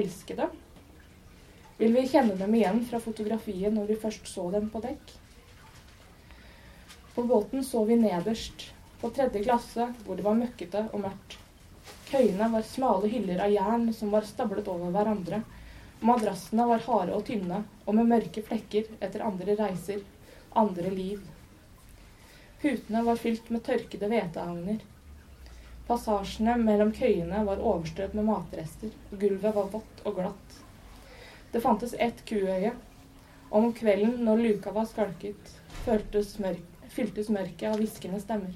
Elske 0.00 0.40
det? 0.40 0.50
Vil 1.76 1.92
vi 1.92 2.08
kjenne 2.08 2.40
dem 2.40 2.56
igjen 2.56 2.80
fra 2.88 3.00
fotografiet 3.04 3.76
når 3.76 3.92
vi 3.92 4.02
først 4.08 4.32
så 4.32 4.48
dem 4.56 4.70
på 4.72 4.80
dekk? 4.88 5.18
På 7.12 7.28
båten 7.28 7.64
så 7.64 7.84
vi 7.84 8.00
nederst, 8.00 8.70
på 9.02 9.12
tredje 9.12 9.44
klasse, 9.44 9.92
hvor 10.06 10.16
det 10.16 10.24
var 10.24 10.40
møkkete 10.40 10.88
og 10.94 11.04
mørkt. 11.04 11.42
Køyene 12.06 12.46
var 12.52 12.62
smale 12.62 13.08
hyller 13.10 13.40
av 13.42 13.50
jern 13.50 13.86
som 13.94 14.12
var 14.14 14.26
stablet 14.28 14.68
over 14.70 14.92
hverandre. 14.94 15.40
Madrassene 16.06 16.66
var 16.68 16.84
harde 16.84 17.14
og 17.16 17.24
tynne, 17.26 17.64
og 17.86 17.96
med 17.98 18.06
mørke 18.12 18.44
flekker 18.46 18.86
etter 19.02 19.24
andre 19.26 19.56
reiser, 19.58 20.04
andre 20.54 20.92
liv. 20.92 21.24
Putene 22.62 23.02
var 23.08 23.18
fylt 23.18 23.50
med 23.50 23.64
tørkede 23.66 24.10
hveteagner. 24.12 24.84
Passasjene 25.88 26.54
mellom 26.60 26.92
køyene 26.94 27.42
var 27.46 27.62
overstrødd 27.72 28.14
med 28.18 28.28
matrester, 28.30 28.94
og 29.10 29.18
gulvet 29.24 29.56
var 29.58 29.72
vått 29.74 30.04
og 30.04 30.20
glatt. 30.20 30.60
Det 31.52 31.62
fantes 31.64 31.94
ett 31.98 32.22
kuøye. 32.28 32.72
Om 33.50 33.72
kvelden 33.72 34.22
når 34.26 34.42
luka 34.42 34.72
var 34.74 34.86
skalket, 34.90 35.52
mørk, 35.86 36.62
fyltes 36.90 37.30
mørket 37.30 37.68
av 37.70 37.78
hviskende 37.82 38.22
stemmer. 38.22 38.54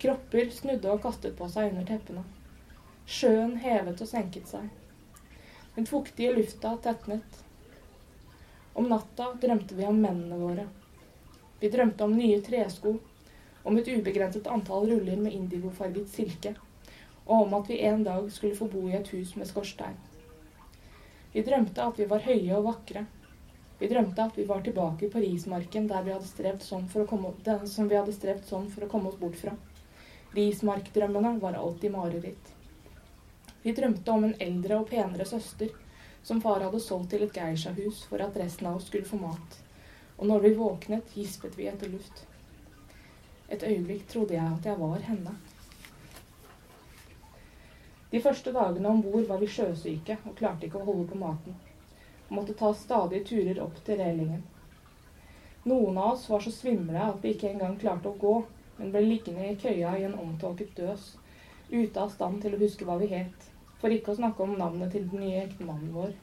Kropper 0.00 0.48
snudde 0.50 0.88
og 0.88 1.02
kastet 1.04 1.34
på 1.36 1.44
seg 1.52 1.74
under 1.74 1.84
teppene. 1.84 2.22
Sjøen 3.04 3.58
hevet 3.60 4.00
og 4.00 4.08
senket 4.08 4.48
seg. 4.48 4.70
Den 5.74 5.88
fuktige 5.90 6.32
lufta 6.32 6.70
tetnet. 6.86 7.36
Om 8.72 8.88
natta 8.88 9.26
drømte 9.42 9.76
vi 9.76 9.84
om 9.84 10.00
mennene 10.00 10.38
våre. 10.40 10.64
Vi 11.60 11.68
drømte 11.68 12.06
om 12.06 12.16
nye 12.16 12.40
tresko, 12.46 12.94
om 13.68 13.76
et 13.76 13.90
ubegrenset 13.92 14.48
antall 14.48 14.88
ruller 14.88 15.20
med 15.20 15.36
indigofarget 15.36 16.08
silke, 16.08 16.54
og 17.26 17.44
om 17.44 17.58
at 17.60 17.68
vi 17.68 17.82
en 17.84 18.06
dag 18.06 18.32
skulle 18.32 18.56
få 18.56 18.70
bo 18.72 18.86
i 18.88 18.96
et 18.96 19.12
hus 19.12 19.34
med 19.36 19.50
skorstein. 19.52 20.00
Vi 21.34 21.44
drømte 21.44 21.90
at 21.90 22.00
vi 22.00 22.08
var 22.08 22.24
høye 22.24 22.56
og 22.56 22.70
vakre, 22.70 23.04
Vi 23.80 23.88
drømte 23.88 24.22
at 24.22 24.34
vi 24.36 24.44
var 24.44 24.60
tilbake 24.60 25.08
på 25.08 25.20
rismarken 25.22 25.86
der 25.88 26.02
vi 26.04 26.12
hadde 26.12 26.26
strevd 26.28 26.60
sånn 26.60 26.88
for 26.92 27.00
å 27.00 27.08
komme, 27.08 27.30
den 27.44 27.62
som 27.64 27.86
vi 27.88 27.96
hadde 27.96 28.12
strevd 28.12 28.44
sånn 28.44 28.66
for 28.68 28.84
å 28.84 28.88
komme 28.92 29.08
oss 29.08 29.16
bort 29.16 29.38
fra. 29.40 29.54
Rismarkdrømmene 30.34 31.38
var 31.42 31.58
alltid 31.58 31.90
mareritt. 31.90 32.52
Vi 33.62 33.72
drømte 33.72 34.10
om 34.10 34.24
en 34.24 34.36
eldre 34.38 34.76
og 34.78 34.88
penere 34.88 35.24
søster 35.26 35.72
som 36.22 36.40
far 36.40 36.62
hadde 36.62 36.80
solgt 36.80 37.10
til 37.10 37.24
et 37.26 37.34
geishahus 37.34 38.04
for 38.08 38.22
at 38.22 38.36
resten 38.38 38.68
av 38.70 38.76
oss 38.78 38.86
skulle 38.86 39.08
få 39.08 39.18
mat. 39.18 39.56
Og 40.18 40.28
når 40.28 40.44
vi 40.44 40.52
våknet, 40.54 41.16
gispet 41.16 41.56
vi 41.58 41.66
etter 41.66 41.90
luft. 41.90 42.26
Et 43.48 43.62
øyeblikk 43.62 44.06
trodde 44.08 44.36
jeg 44.36 44.46
at 44.46 44.68
jeg 44.70 44.78
var 44.78 45.02
henne. 45.08 45.34
De 48.10 48.20
første 48.22 48.52
dagene 48.52 48.88
om 48.88 49.02
bord 49.02 49.26
var 49.26 49.42
vi 49.42 49.50
sjøsyke 49.50 50.20
og 50.26 50.38
klarte 50.38 50.66
ikke 50.66 50.78
å 50.78 50.86
holde 50.86 51.08
på 51.10 51.18
maten. 51.18 51.58
Og 52.28 52.36
måtte 52.38 52.54
ta 52.58 52.70
stadige 52.74 53.26
turer 53.32 53.62
opp 53.66 53.82
til 53.86 53.98
relingen. 53.98 54.46
Noen 55.66 55.98
av 55.98 56.14
oss 56.14 56.30
var 56.30 56.42
så 56.46 56.54
svimle 56.54 57.02
at 57.02 57.18
vi 57.22 57.34
ikke 57.34 57.50
engang 57.50 57.74
klarte 57.82 58.10
å 58.10 58.18
gå, 58.18 58.34
men 58.80 58.92
ble 58.94 59.04
liggende 59.04 59.44
i 59.44 59.56
køya 59.60 59.92
i 59.98 60.04
en 60.08 60.16
omtåket 60.16 60.72
døs, 60.76 61.02
ute 61.70 62.00
av 62.00 62.08
stand 62.10 62.40
til 62.42 62.56
å 62.56 62.60
huske 62.62 62.86
hva 62.88 62.96
vi 63.00 63.10
het, 63.12 63.48
for 63.80 63.92
ikke 63.92 64.14
å 64.14 64.18
snakke 64.18 64.42
om 64.42 64.56
navnet 64.58 64.94
til 64.94 65.04
den 65.10 65.20
nye 65.20 65.42
ektemannen 65.44 65.92
vår. 65.92 66.14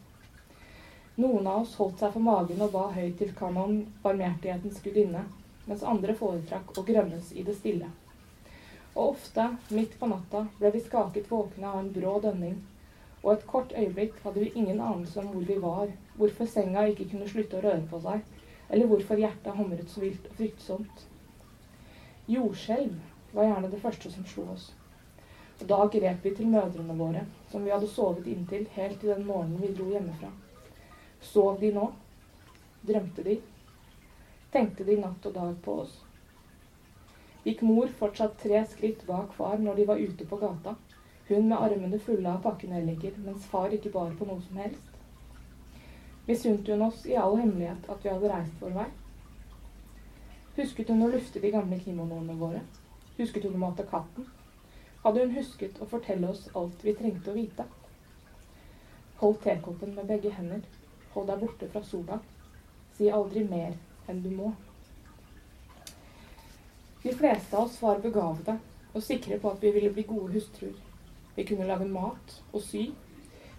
Noen 1.22 1.48
av 1.50 1.64
oss 1.64 1.76
holdt 1.78 2.02
seg 2.02 2.16
for 2.16 2.26
magen 2.26 2.64
og 2.66 2.74
ba 2.74 2.88
høyt 2.96 3.16
til 3.22 3.36
kanon, 3.38 3.84
barmhjertighetens 4.04 4.82
gudinne, 4.86 5.24
mens 5.68 5.86
andre 5.94 6.16
foretrakk 6.18 6.74
å 6.78 6.86
grønnes 6.88 7.32
i 7.38 7.46
det 7.46 7.56
stille. 7.60 7.90
Og 8.96 9.14
ofte, 9.14 9.52
midt 9.78 10.00
på 10.00 10.10
natta, 10.10 10.48
ble 10.58 10.74
vi 10.74 10.82
skaket 10.82 11.30
våkne 11.30 11.70
av 11.70 11.80
en 11.84 11.94
brå 11.94 12.18
dønning, 12.26 12.58
og 13.24 13.32
et 13.34 13.46
kort 13.50 13.74
øyeblikk 13.78 14.18
hadde 14.24 14.44
vi 14.46 14.54
ingen 14.56 14.82
anelse 14.82 15.20
om 15.22 15.30
hvor 15.34 15.46
vi 15.46 15.58
var, 15.62 15.94
hvorfor 16.18 16.50
senga 16.50 16.88
ikke 16.90 17.10
kunne 17.12 17.30
slutte 17.30 17.60
å 17.60 17.66
røre 17.66 17.86
på 17.90 18.02
seg, 18.02 18.26
eller 18.70 18.90
hvorfor 18.90 19.22
hjertet 19.22 19.58
hamret 19.58 19.90
så 19.92 20.02
vilt 20.02 20.26
og 20.30 20.40
fryktsomt. 20.40 21.06
Jordskjelv 22.28 22.96
var 23.32 23.48
gjerne 23.48 23.70
det 23.72 23.80
første 23.80 24.12
som 24.12 24.26
slo 24.28 24.50
oss. 24.52 24.72
Og 25.62 25.70
da 25.70 25.78
grep 25.94 26.26
vi 26.26 26.34
til 26.36 26.50
mødrene 26.52 26.96
våre, 27.00 27.22
som 27.52 27.64
vi 27.64 27.72
hadde 27.72 27.88
sovet 27.88 28.28
inntil 28.28 28.66
helt 28.74 29.00
til 29.00 29.14
den 29.14 29.24
morgenen 29.30 29.62
vi 29.62 29.70
dro 29.78 29.88
hjemmefra. 29.94 30.34
Sov 31.24 31.62
de 31.62 31.72
nå? 31.74 31.88
Drømte 32.90 33.24
de? 33.24 33.38
Tenkte 34.52 34.84
de 34.84 35.00
natt 35.00 35.26
og 35.30 35.38
dag 35.40 35.56
på 35.64 35.80
oss? 35.86 35.96
Gikk 37.48 37.64
mor 37.64 37.88
fortsatt 38.02 38.38
tre 38.44 38.60
skritt 38.68 39.08
bak 39.08 39.32
far 39.40 39.58
når 39.64 39.80
de 39.80 39.88
var 39.88 40.04
ute 40.04 40.28
på 40.28 40.40
gata, 40.44 40.76
hun 41.30 41.48
med 41.48 41.58
armene 41.58 42.00
fulle 42.00 42.28
av 42.28 42.44
pakkenelliker, 42.44 43.16
mens 43.24 43.48
far 43.48 43.72
ikke 43.76 43.92
bar 43.96 44.12
på 44.20 44.28
noe 44.28 44.44
som 44.44 44.60
helst? 44.60 44.94
Misunte 46.28 46.76
hun 46.76 46.90
oss 46.92 47.06
i 47.08 47.16
all 47.16 47.40
hemmelighet 47.40 47.88
at 47.88 48.04
vi 48.04 48.12
hadde 48.12 48.36
reist 48.36 48.60
vår 48.60 48.82
vei? 48.82 48.90
Husket 50.58 50.90
hun 50.90 51.06
å 51.06 51.12
lufte 51.14 51.40
de 51.40 51.54
gamle 51.54 51.80
kimonoene 51.80 52.36
våre? 52.38 52.66
Husket 53.18 53.46
hun 53.46 53.56
å 53.60 53.64
mate 53.68 53.86
katten? 53.88 54.26
hadde 55.08 55.24
hun 55.24 55.36
husket 55.38 55.78
å 55.80 55.88
fortelle 55.88 56.28
oss 56.28 56.48
alt 56.60 56.82
vi 56.84 56.94
trengte 56.98 57.32
å 57.32 57.36
vite. 57.38 57.64
Hold 59.22 59.38
tekoppen 59.44 59.94
med 59.96 60.10
begge 60.10 60.34
hender. 60.36 60.64
Hold 61.14 61.30
deg 61.32 61.44
borte 61.44 61.70
fra 61.72 61.84
sola. 61.86 62.18
Si 62.98 63.08
aldri 63.14 63.46
mer 63.48 63.78
enn 64.12 64.20
du 64.26 64.30
må. 64.34 64.52
De 67.04 67.14
fleste 67.16 67.56
av 67.56 67.70
oss 67.70 67.78
var 67.82 68.04
begavede 68.04 68.58
og 68.94 69.06
sikre 69.06 69.38
på 69.40 69.54
at 69.54 69.64
vi 69.64 69.72
ville 69.78 69.94
bli 69.96 70.04
gode 70.10 70.34
hustruer. 70.34 70.76
Vi 71.38 71.46
kunne 71.48 71.70
lage 71.70 71.88
mat 71.88 72.36
og 72.52 72.60
sy. 72.66 72.90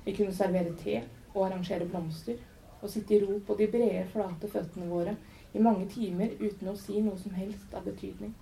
Vi 0.05 0.15
kunne 0.19 0.35
servere 0.37 0.75
te 0.83 1.01
og 1.33 1.45
arrangere 1.47 1.89
blomster. 1.89 2.37
Og 2.83 2.91
sitte 2.93 3.17
i 3.17 3.23
ro 3.23 3.41
på 3.47 3.57
de 3.59 3.67
brede, 3.73 4.05
flate 4.13 4.51
føttene 4.53 4.87
våre 4.91 5.17
i 5.53 5.63
mange 5.63 5.87
timer 5.89 6.35
uten 6.39 6.69
å 6.69 6.77
si 6.77 7.01
noe 7.01 7.19
som 7.19 7.35
helst 7.39 7.75
av 7.75 7.87
betydning. 7.89 8.35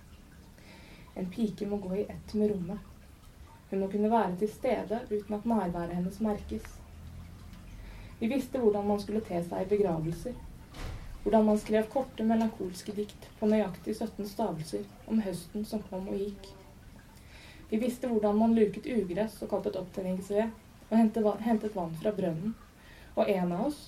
En 1.17 1.29
pike 1.33 1.67
må 1.67 1.79
gå 1.81 1.95
i 1.95 2.05
ett 2.09 2.33
med 2.33 2.51
rommet. 2.51 2.79
Hun 3.69 3.79
må 3.79 3.87
kunne 3.91 4.11
være 4.11 4.35
til 4.39 4.51
stede 4.51 4.99
uten 5.09 5.37
at 5.37 5.47
nærværet 5.49 5.95
hennes 5.97 6.19
merkes. 6.23 6.67
Vi 8.19 8.29
visste 8.31 8.59
hvordan 8.59 8.87
man 8.87 9.01
skulle 9.01 9.23
te 9.25 9.39
seg 9.43 9.63
i 9.63 9.71
begravelser. 9.71 10.37
Hvordan 11.23 11.45
man 11.45 11.59
skrev 11.59 11.89
korte, 11.91 12.23
melankolske 12.23 12.93
dikt 12.95 13.27
på 13.39 13.49
nøyaktig 13.49 13.97
17 13.97 14.29
stavelser 14.29 14.85
om 15.11 15.19
høsten 15.25 15.65
som 15.67 15.83
kom 15.89 16.07
og 16.07 16.21
gikk. 16.21 16.47
Vi 17.69 17.81
visste 17.81 18.07
hvordan 18.07 18.37
man 18.39 18.55
luket 18.55 18.87
ugress 18.87 19.41
og 19.43 19.51
kappet 19.51 19.75
opptenningsved 19.75 20.53
og 20.87 20.97
hentet 21.43 21.75
vann 21.75 21.95
fra 21.99 22.13
brønnen. 22.15 22.55
Og 23.17 23.29
en 23.29 23.51
av 23.51 23.65
oss, 23.67 23.81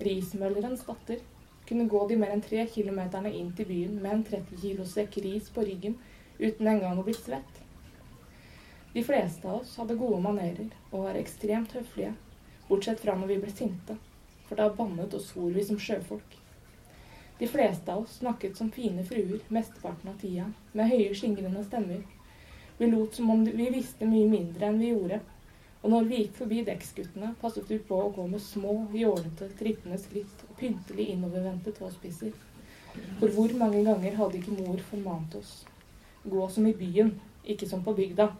rismøllerens 0.00 0.86
datter, 0.86 1.20
kunne 1.68 1.88
gå 1.90 2.06
de 2.08 2.16
mer 2.20 2.32
enn 2.34 2.44
tre 2.44 2.64
kilometerne 2.70 3.32
inn 3.34 3.52
til 3.56 3.68
byen 3.68 3.98
med 4.02 4.12
en 4.12 4.24
30 4.30 4.60
kilosekk 4.62 5.18
ris 5.24 5.50
på 5.52 5.64
ryggen 5.66 5.96
uten 6.38 6.68
engang 6.70 6.98
å 7.00 7.04
bli 7.06 7.14
svett. 7.16 7.62
De 8.96 9.02
fleste 9.04 9.48
av 9.48 9.60
oss 9.60 9.74
hadde 9.76 9.98
gode 10.00 10.22
manerer 10.24 10.70
og 10.90 11.02
var 11.08 11.18
ekstremt 11.20 11.74
høflige, 11.76 12.14
bortsett 12.68 13.02
fra 13.02 13.16
når 13.18 13.32
vi 13.34 13.38
ble 13.42 13.52
sinte, 13.52 13.98
for 14.48 14.56
da 14.56 14.70
bannet 14.72 15.14
og 15.16 15.24
svor 15.24 15.50
vi 15.52 15.64
som 15.66 15.80
sjøfolk. 15.80 16.38
De 17.38 17.48
fleste 17.50 17.92
av 17.92 18.06
oss 18.06 18.18
snakket 18.22 18.56
som 18.56 18.70
fine 18.72 19.04
fruer 19.04 19.42
mesteparten 19.52 20.08
av 20.08 20.20
tida, 20.22 20.46
med 20.72 20.88
høye, 20.88 21.12
skingrende 21.12 21.64
stemmer. 21.66 22.00
Vi 22.78 22.88
lot 22.88 23.18
som 23.18 23.28
om 23.34 23.44
vi 23.44 23.68
visste 23.74 24.08
mye 24.08 24.28
mindre 24.30 24.70
enn 24.70 24.80
vi 24.80 24.94
gjorde, 24.94 25.20
og 25.82 25.92
når 25.92 26.08
vi 26.08 26.22
gikk 26.22 26.34
forbi 26.40 26.62
dekksguttene, 26.66 27.34
passet 27.40 27.68
vi 27.70 27.78
på 27.88 27.98
å 28.00 28.10
gå 28.14 28.24
med 28.30 28.42
små, 28.42 28.74
jålete, 28.96 29.50
trippende 29.58 29.98
skritt 30.00 30.44
og 30.48 30.56
pyntelig 30.60 31.10
innovervendte 31.12 31.74
tåspisser. 31.76 32.32
For 33.20 33.32
hvor 33.36 33.52
mange 33.60 33.84
ganger 33.84 34.16
hadde 34.18 34.40
ikke 34.40 34.56
mor 34.56 34.80
formant 34.90 35.36
oss? 35.38 35.52
Gå 36.24 36.48
som 36.50 36.66
i 36.66 36.74
byen, 36.74 37.12
ikke 37.44 37.68
som 37.70 37.84
på 37.84 37.94
bygda. 37.94 38.30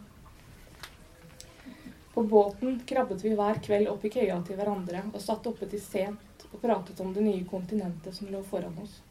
På 2.17 2.25
båten 2.25 2.81
krabbet 2.89 3.25
vi 3.25 3.35
hver 3.37 3.61
kveld 3.63 3.91
opp 3.93 4.05
i 4.09 4.11
køya 4.11 4.39
til 4.47 4.57
hverandre 4.57 5.05
og 5.13 5.21
satt 5.21 5.47
oppe 5.51 5.69
til 5.69 5.83
sent 5.85 6.47
og 6.49 6.63
pratet 6.63 7.01
om 7.05 7.13
det 7.13 7.25
nye 7.27 7.45
kontinentet 7.51 8.17
som 8.17 8.31
lå 8.33 8.41
foran 8.49 8.79
oss. 8.81 9.03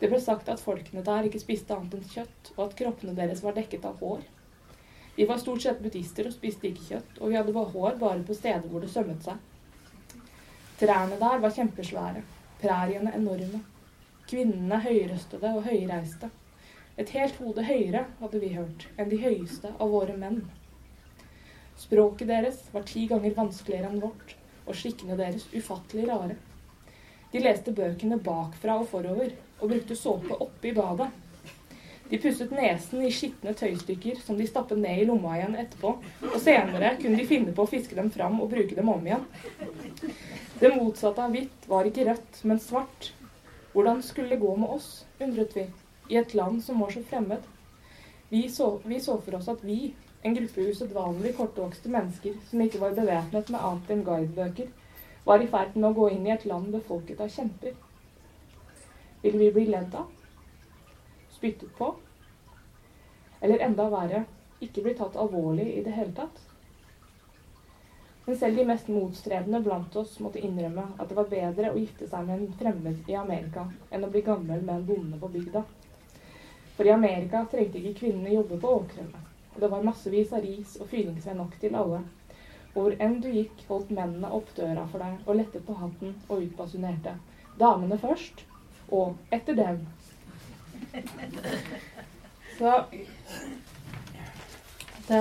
Det 0.00 0.10
ble 0.10 0.18
sagt 0.20 0.50
at 0.52 0.60
folkene 0.60 1.04
der 1.06 1.28
ikke 1.28 1.40
spiste 1.40 1.72
annet 1.72 1.94
enn 1.96 2.08
kjøtt, 2.10 2.50
og 2.56 2.66
at 2.66 2.74
kroppene 2.76 3.14
deres 3.16 3.40
var 3.44 3.54
dekket 3.56 3.86
av 3.88 4.02
hår. 4.02 4.26
Vi 5.16 5.24
var 5.24 5.38
stort 5.40 5.62
sett 5.64 5.78
buddhister 5.80 6.28
og 6.28 6.34
spiste 6.34 6.68
ikke 6.68 6.88
kjøtt, 6.90 7.20
og 7.20 7.30
vi 7.30 7.36
hadde 7.38 7.54
bare 7.56 7.72
hår 7.72 7.94
bare 8.00 8.24
på 8.26 8.36
steder 8.36 8.66
hvor 8.68 8.84
det 8.84 8.90
sømmet 8.92 9.24
seg. 9.24 9.38
Trærne 10.76 11.16
der 11.16 11.40
var 11.40 11.54
kjempesvære, 11.56 12.20
præriene 12.60 13.14
enorme. 13.16 13.62
Kvinnene 14.28 14.76
høyrøstede 14.84 15.54
og 15.56 15.64
høyreiste. 15.64 16.28
Et 17.00 17.12
helt 17.16 17.36
hode 17.40 17.64
høyere, 17.64 18.04
hadde 18.20 18.40
vi 18.42 18.52
hørt, 18.52 18.86
enn 18.98 19.08
de 19.08 19.20
høyeste 19.22 19.72
av 19.72 19.92
våre 19.92 20.16
menn. 20.20 20.42
Språket 21.80 22.28
deres 22.28 22.60
var 22.72 22.84
ti 22.88 23.06
ganger 23.08 23.36
vanskeligere 23.36 23.92
enn 23.92 24.02
vårt, 24.04 24.36
og 24.66 24.76
skikkene 24.76 25.16
deres 25.16 25.48
ufattelig 25.54 26.06
rare. 26.10 26.36
De 27.32 27.40
leste 27.40 27.72
bøkene 27.76 28.20
bakfra 28.20 28.76
og 28.80 28.88
forover, 28.92 29.32
og 29.60 29.72
brukte 29.72 29.96
såpe 29.96 30.36
oppi 30.44 30.72
badet. 30.76 31.08
De 32.10 32.18
pusset 32.22 32.52
nesen 32.54 33.02
i 33.02 33.10
skitne 33.10 33.50
tøystykker 33.58 34.20
som 34.22 34.38
de 34.38 34.46
stappet 34.46 34.78
ned 34.78 35.02
i 35.02 35.06
lomma 35.08 35.34
igjen 35.38 35.56
etterpå, 35.58 35.90
og 36.28 36.36
senere 36.42 36.92
kunne 37.00 37.18
de 37.18 37.26
finne 37.26 37.54
på 37.54 37.64
å 37.64 37.70
fiske 37.70 37.98
dem 37.98 38.12
fram 38.14 38.38
og 38.42 38.52
bruke 38.52 38.78
dem 38.78 38.92
om 38.92 39.08
igjen. 39.08 39.24
Det 40.60 40.70
motsatte 40.76 41.24
av 41.24 41.34
hvitt 41.34 41.66
var 41.68 41.88
ikke 41.88 42.06
rødt, 42.06 42.40
men 42.46 42.62
svart. 42.62 43.10
Hvordan 43.74 44.02
skulle 44.06 44.30
det 44.32 44.40
gå 44.40 44.54
med 44.56 44.70
oss, 44.78 44.90
undret 45.20 45.56
vi, 45.58 45.66
i 46.08 46.20
et 46.20 46.34
land 46.38 46.62
som 46.64 46.78
var 46.80 46.94
så 46.94 47.02
fremmed? 47.10 47.42
Vi 48.30 48.46
så, 48.54 48.70
vi 48.84 49.00
så 49.02 49.18
for 49.20 49.40
oss 49.40 49.50
at 49.50 49.66
vi, 49.66 49.92
en 50.22 50.34
gruppe 50.34 50.70
usedvanlig 50.70 51.34
kortvokste 51.36 51.90
mennesker 51.90 52.38
som 52.48 52.62
ikke 52.62 52.80
var 52.82 52.94
bevæpnet 52.96 53.50
med 53.50 53.62
annet 53.62 53.92
enn 53.92 54.06
guidebøker, 54.06 54.70
var 55.26 55.42
i 55.42 55.50
ferd 55.50 55.74
med 55.74 55.90
å 55.90 55.96
gå 55.98 56.08
inn 56.14 56.26
i 56.26 56.32
et 56.34 56.46
land 56.46 56.70
befolket 56.74 57.20
av 57.22 57.34
kjemper. 57.34 57.74
Ville 59.22 59.42
vi 59.42 59.52
bli 59.58 59.66
ledd 59.74 59.94
av? 59.98 60.15
Spyttet 61.36 61.72
på? 61.78 61.92
Eller 63.40 63.62
enda 63.68 63.90
verre, 63.92 64.24
ikke 64.64 64.82
blir 64.82 64.96
tatt 64.96 65.16
alvorlig 65.20 65.68
i 65.76 65.82
det 65.84 65.92
hele 65.92 66.16
tatt? 66.16 66.42
Men 68.26 68.38
selv 68.40 68.56
de 68.56 68.64
mest 68.66 68.88
motstrebende 68.88 69.60
blant 69.62 69.96
oss 69.96 70.16
måtte 70.18 70.40
innrømme 70.42 70.82
at 70.96 71.08
det 71.08 71.18
var 71.18 71.28
bedre 71.30 71.68
å 71.70 71.76
gifte 71.78 72.08
seg 72.10 72.24
med 72.26 72.40
en 72.40 72.56
fremmed 72.58 73.10
i 73.12 73.14
Amerika 73.14 73.68
enn 73.90 74.06
å 74.06 74.10
bli 74.10 74.24
gammel 74.26 74.64
med 74.64 74.80
en 74.80 74.86
bonde 74.88 75.20
på 75.20 75.30
bygda. 75.36 75.62
For 76.76 76.88
i 76.88 76.94
Amerika 76.96 77.44
trengte 77.52 77.78
ikke 77.78 78.00
kvinnene 78.00 78.34
jobbe 78.34 78.58
på 78.64 78.72
åkrene. 78.80 79.22
Og 79.54 79.60
det 79.62 79.70
var 79.72 79.86
massevis 79.86 80.34
av 80.34 80.42
ris 80.42 80.74
og 80.80 80.90
fyringsved 80.90 81.38
nok 81.38 81.54
til 81.60 81.78
alle. 81.78 82.00
Hvor 82.74 82.96
enn 83.00 83.20
du 83.22 83.30
gikk, 83.30 83.62
holdt 83.68 83.94
mennene 83.94 84.32
opp 84.40 84.50
døra 84.56 84.88
for 84.90 85.04
deg 85.04 85.22
og 85.28 85.38
lettet 85.38 85.64
på 85.68 85.76
hatten 85.78 86.18
og 86.26 86.42
utbasunerte. 86.48 87.14
Damene 87.56 87.96
først, 88.02 88.42
og 88.90 89.14
etter 89.32 89.56
dem. 89.56 89.86
Så 92.56 92.72
det, 95.08 95.20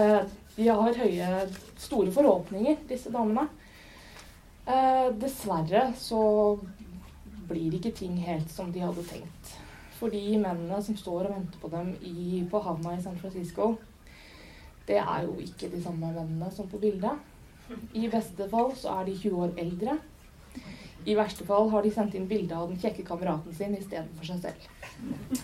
de 0.56 0.68
har 0.70 1.00
høye, 1.02 1.30
store 1.82 2.14
forhåpninger, 2.16 2.80
disse 2.90 3.12
damene. 3.14 3.48
Eh, 4.66 5.10
dessverre 5.22 5.92
så 6.00 6.22
blir 7.46 7.76
ikke 7.78 7.94
ting 7.94 8.16
helt 8.26 8.50
som 8.52 8.72
de 8.74 8.82
hadde 8.82 9.04
tenkt. 9.06 9.52
For 10.00 10.12
de 10.12 10.24
mennene 10.42 10.80
som 10.84 10.98
står 10.98 11.28
og 11.28 11.36
venter 11.36 11.62
på 11.62 11.70
dem 11.72 11.94
i, 12.02 12.42
på 12.50 12.62
havna 12.64 12.96
i 12.96 13.04
San 13.04 13.20
Francisco, 13.20 13.76
det 14.88 14.98
er 15.02 15.26
jo 15.26 15.38
ikke 15.42 15.70
de 15.72 15.82
samme 15.84 16.12
mennene 16.14 16.50
som 16.54 16.68
på 16.70 16.82
bildet. 16.82 17.22
I 17.98 18.10
beste 18.12 18.48
fall 18.50 18.74
så 18.78 19.00
er 19.00 19.08
de 19.08 19.16
20 19.18 19.46
år 19.46 19.56
eldre. 19.62 19.98
I 21.06 21.16
verste 21.18 21.46
fall 21.46 21.70
har 21.70 21.86
de 21.86 21.92
sendt 21.94 22.16
inn 22.18 22.28
bilde 22.30 22.58
av 22.58 22.72
den 22.72 22.80
kjekke 22.82 23.06
kameraten 23.06 23.54
sin 23.54 23.76
istedenfor 23.78 24.26
seg 24.26 24.42
selv. 24.42 25.42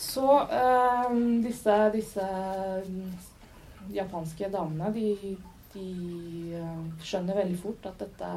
Så 0.00 0.26
øh, 0.42 1.12
disse, 1.44 1.76
disse 1.94 2.26
japanske 3.94 4.48
damene, 4.50 4.90
de, 4.94 5.36
de 5.74 5.86
øh, 6.58 6.86
skjønner 7.04 7.38
veldig 7.42 7.58
fort 7.60 7.90
at 7.92 8.00
dette 8.02 8.30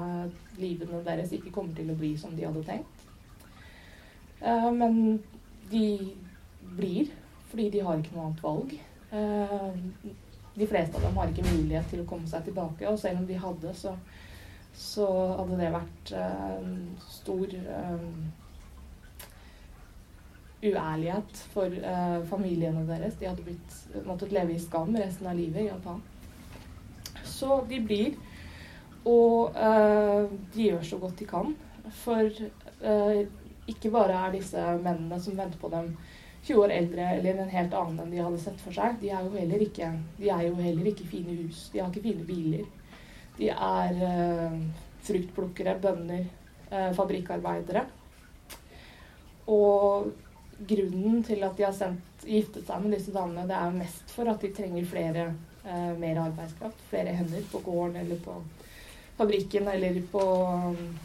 livene 0.59 1.01
deres 1.05 1.33
ikke 1.33 1.53
kommer 1.55 1.73
til 1.77 1.89
å 1.89 1.97
bli 1.97 2.13
som 2.19 2.35
de 2.37 2.45
hadde 2.45 2.65
tenkt. 2.67 2.99
Uh, 4.43 4.71
men 4.75 5.23
de 5.71 6.11
blir, 6.75 7.07
fordi 7.47 7.69
de 7.69 7.83
har 7.85 7.99
ikke 7.99 8.15
noe 8.17 8.25
annet 8.27 8.43
valg. 8.43 8.73
Uh, 9.13 10.09
de 10.53 10.67
fleste 10.67 10.99
av 10.99 11.05
dem 11.07 11.17
har 11.17 11.31
ikke 11.31 11.47
mulighet 11.47 11.87
til 11.89 12.03
å 12.03 12.07
komme 12.09 12.27
seg 12.29 12.43
tilbake, 12.49 12.85
og 12.89 12.99
selv 12.99 13.21
om 13.21 13.29
de 13.29 13.39
hadde, 13.39 13.71
så, 13.77 13.95
så 14.73 15.07
hadde 15.37 15.59
det 15.59 15.73
vært 15.73 16.13
uh, 16.17 16.71
stor 17.11 17.53
uærlighet 20.63 21.43
for 21.53 21.75
uh, 21.83 22.23
familiene 22.29 22.85
deres. 22.87 23.17
De 23.19 23.27
hadde 23.27 23.45
blitt, 23.45 23.77
måttet 24.07 24.33
leve 24.35 24.55
i 24.55 24.61
skam 24.61 24.95
resten 24.95 25.27
av 25.29 25.37
livet 25.37 25.65
i 25.65 25.69
Japan. 25.69 26.01
Så 27.27 27.59
de 27.69 27.79
blir, 27.83 28.17
og 29.03 29.55
uh, 29.57 30.31
de 30.53 30.69
gjør 30.69 30.83
så 30.87 30.99
godt 31.01 31.19
de 31.19 31.29
kan. 31.29 31.55
For 32.03 32.43
uh, 32.83 33.23
ikke 33.69 33.91
bare 33.91 34.19
er 34.27 34.35
disse 34.37 34.67
mennene 34.83 35.19
som 35.23 35.39
venter 35.39 35.59
på 35.59 35.71
dem, 35.73 35.95
20 36.43 36.59
år 36.59 36.71
eldre 36.75 37.03
eller 37.15 37.37
en 37.39 37.51
helt 37.53 37.75
annen 37.79 37.99
enn 38.03 38.09
de 38.11 38.17
hadde 38.19 38.39
sett 38.43 38.59
for 38.59 38.75
seg. 38.75 38.97
De 38.99 39.11
er 39.15 39.23
jo 39.23 39.31
heller 39.37 39.61
ikke, 39.63 39.93
de 40.17 40.27
er 40.27 40.41
jo 40.49 40.57
heller 40.59 40.89
ikke 40.91 41.07
fine 41.07 41.35
hus. 41.39 41.69
De 41.71 41.79
har 41.79 41.91
ikke 41.91 42.03
fine 42.03 42.25
biler. 42.27 42.65
De 43.37 43.49
er 43.49 43.97
fruktplukkere, 45.03 45.73
bønder, 45.81 46.27
fabrikkarbeidere. 46.95 47.81
Og 49.51 50.11
grunnen 50.67 51.23
til 51.23 51.43
at 51.43 51.57
de 51.57 51.65
har 51.65 51.75
sendt, 51.75 52.03
giftet 52.23 52.67
seg 52.67 52.83
med 52.83 52.95
disse 52.95 53.13
damene, 53.13 53.47
det 53.49 53.55
er 53.57 53.75
mest 53.75 54.11
for 54.15 54.29
at 54.31 54.43
de 54.43 54.51
trenger 54.55 54.85
flere, 54.87 55.25
eh, 55.65 55.93
mer 55.99 56.21
arbeidskraft. 56.23 56.83
Flere 56.89 57.15
hender 57.15 57.43
på 57.51 57.59
gården 57.65 57.97
eller 58.03 58.21
på 58.23 58.37
fabrikken 59.17 59.67
eller 59.67 59.99
på 60.11 60.21
um, 60.23 60.99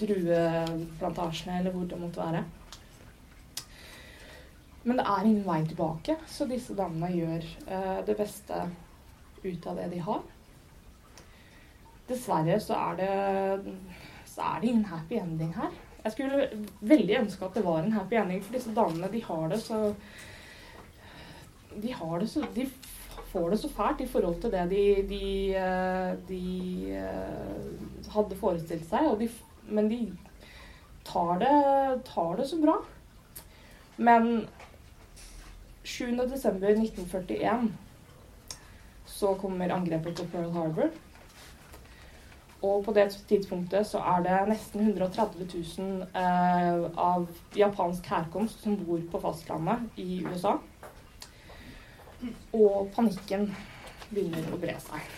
drueplantasjene 0.00 1.60
eller 1.60 1.74
hvor 1.74 1.84
det 1.90 2.00
måtte 2.00 2.22
være. 2.22 2.44
Men 4.86 4.98
det 5.00 5.06
er 5.10 5.26
ingen 5.26 5.46
vei 5.46 5.60
tilbake, 5.66 6.16
så 6.30 6.46
disse 6.46 6.74
damene 6.78 7.10
gjør 7.12 7.44
eh, 7.66 8.00
det 8.06 8.16
beste 8.18 8.64
ut 9.44 9.66
av 9.66 9.78
det 9.78 9.90
de 9.92 10.00
har. 10.08 10.24
Dessverre 12.08 12.58
så 12.62 12.76
er 12.78 12.98
det, 13.00 13.74
så 14.30 14.42
er 14.46 14.60
det 14.60 14.70
ingen 14.70 14.88
happy 14.90 15.18
ending 15.18 15.54
her. 15.56 15.72
Jeg 16.04 16.12
skulle 16.14 16.48
veldig 16.86 17.16
ønske 17.20 17.44
at 17.44 17.56
det 17.58 17.64
var 17.66 17.80
en 17.82 17.96
happy 17.96 18.14
ending, 18.20 18.42
for 18.44 18.54
disse 18.54 18.74
damene 18.74 19.10
de 19.10 19.22
har 19.24 19.48
det 19.50 19.60
så 19.64 19.80
De 21.82 21.92
har 21.92 22.18
det 22.22 22.28
så 22.30 22.44
De 22.54 22.68
får 23.32 23.50
det 23.50 23.58
så 23.60 23.68
fælt 23.68 24.00
i 24.00 24.06
forhold 24.08 24.40
til 24.40 24.52
det 24.52 24.62
de, 24.70 24.84
de, 25.10 25.24
de 26.28 26.44
eh, 26.96 28.12
hadde 28.14 28.38
forestilt 28.38 28.86
seg. 28.88 29.10
De, 29.20 29.28
men 29.68 29.90
de 29.90 29.98
tar 31.04 31.42
det, 31.42 31.56
tar 32.06 32.36
det 32.38 32.46
så 32.48 32.60
bra. 32.62 32.76
Men 33.96 34.46
7.12.1941 35.84 37.68
så 39.06 39.34
kommer 39.34 39.74
angrepet 39.74 40.16
på 40.16 40.28
Pearl 40.32 40.54
Harbor. 40.54 40.90
Og 42.66 42.84
på 42.84 42.92
det 42.96 43.10
tidspunktet 43.28 43.86
så 43.86 44.00
er 44.12 44.24
det 44.24 44.38
nesten 44.50 44.80
130 44.80 45.44
000 45.78 46.06
eh, 46.18 46.86
av 46.98 47.26
japansk 47.54 48.08
herkomst 48.10 48.64
som 48.64 48.78
bor 48.80 49.02
på 49.12 49.20
fastlandet 49.22 50.00
i 50.02 50.24
USA. 50.26 50.56
Og 52.56 52.88
panikken 52.96 53.46
begynner 54.10 54.50
å 54.50 54.58
bre 54.58 54.74
seg. 54.82 55.14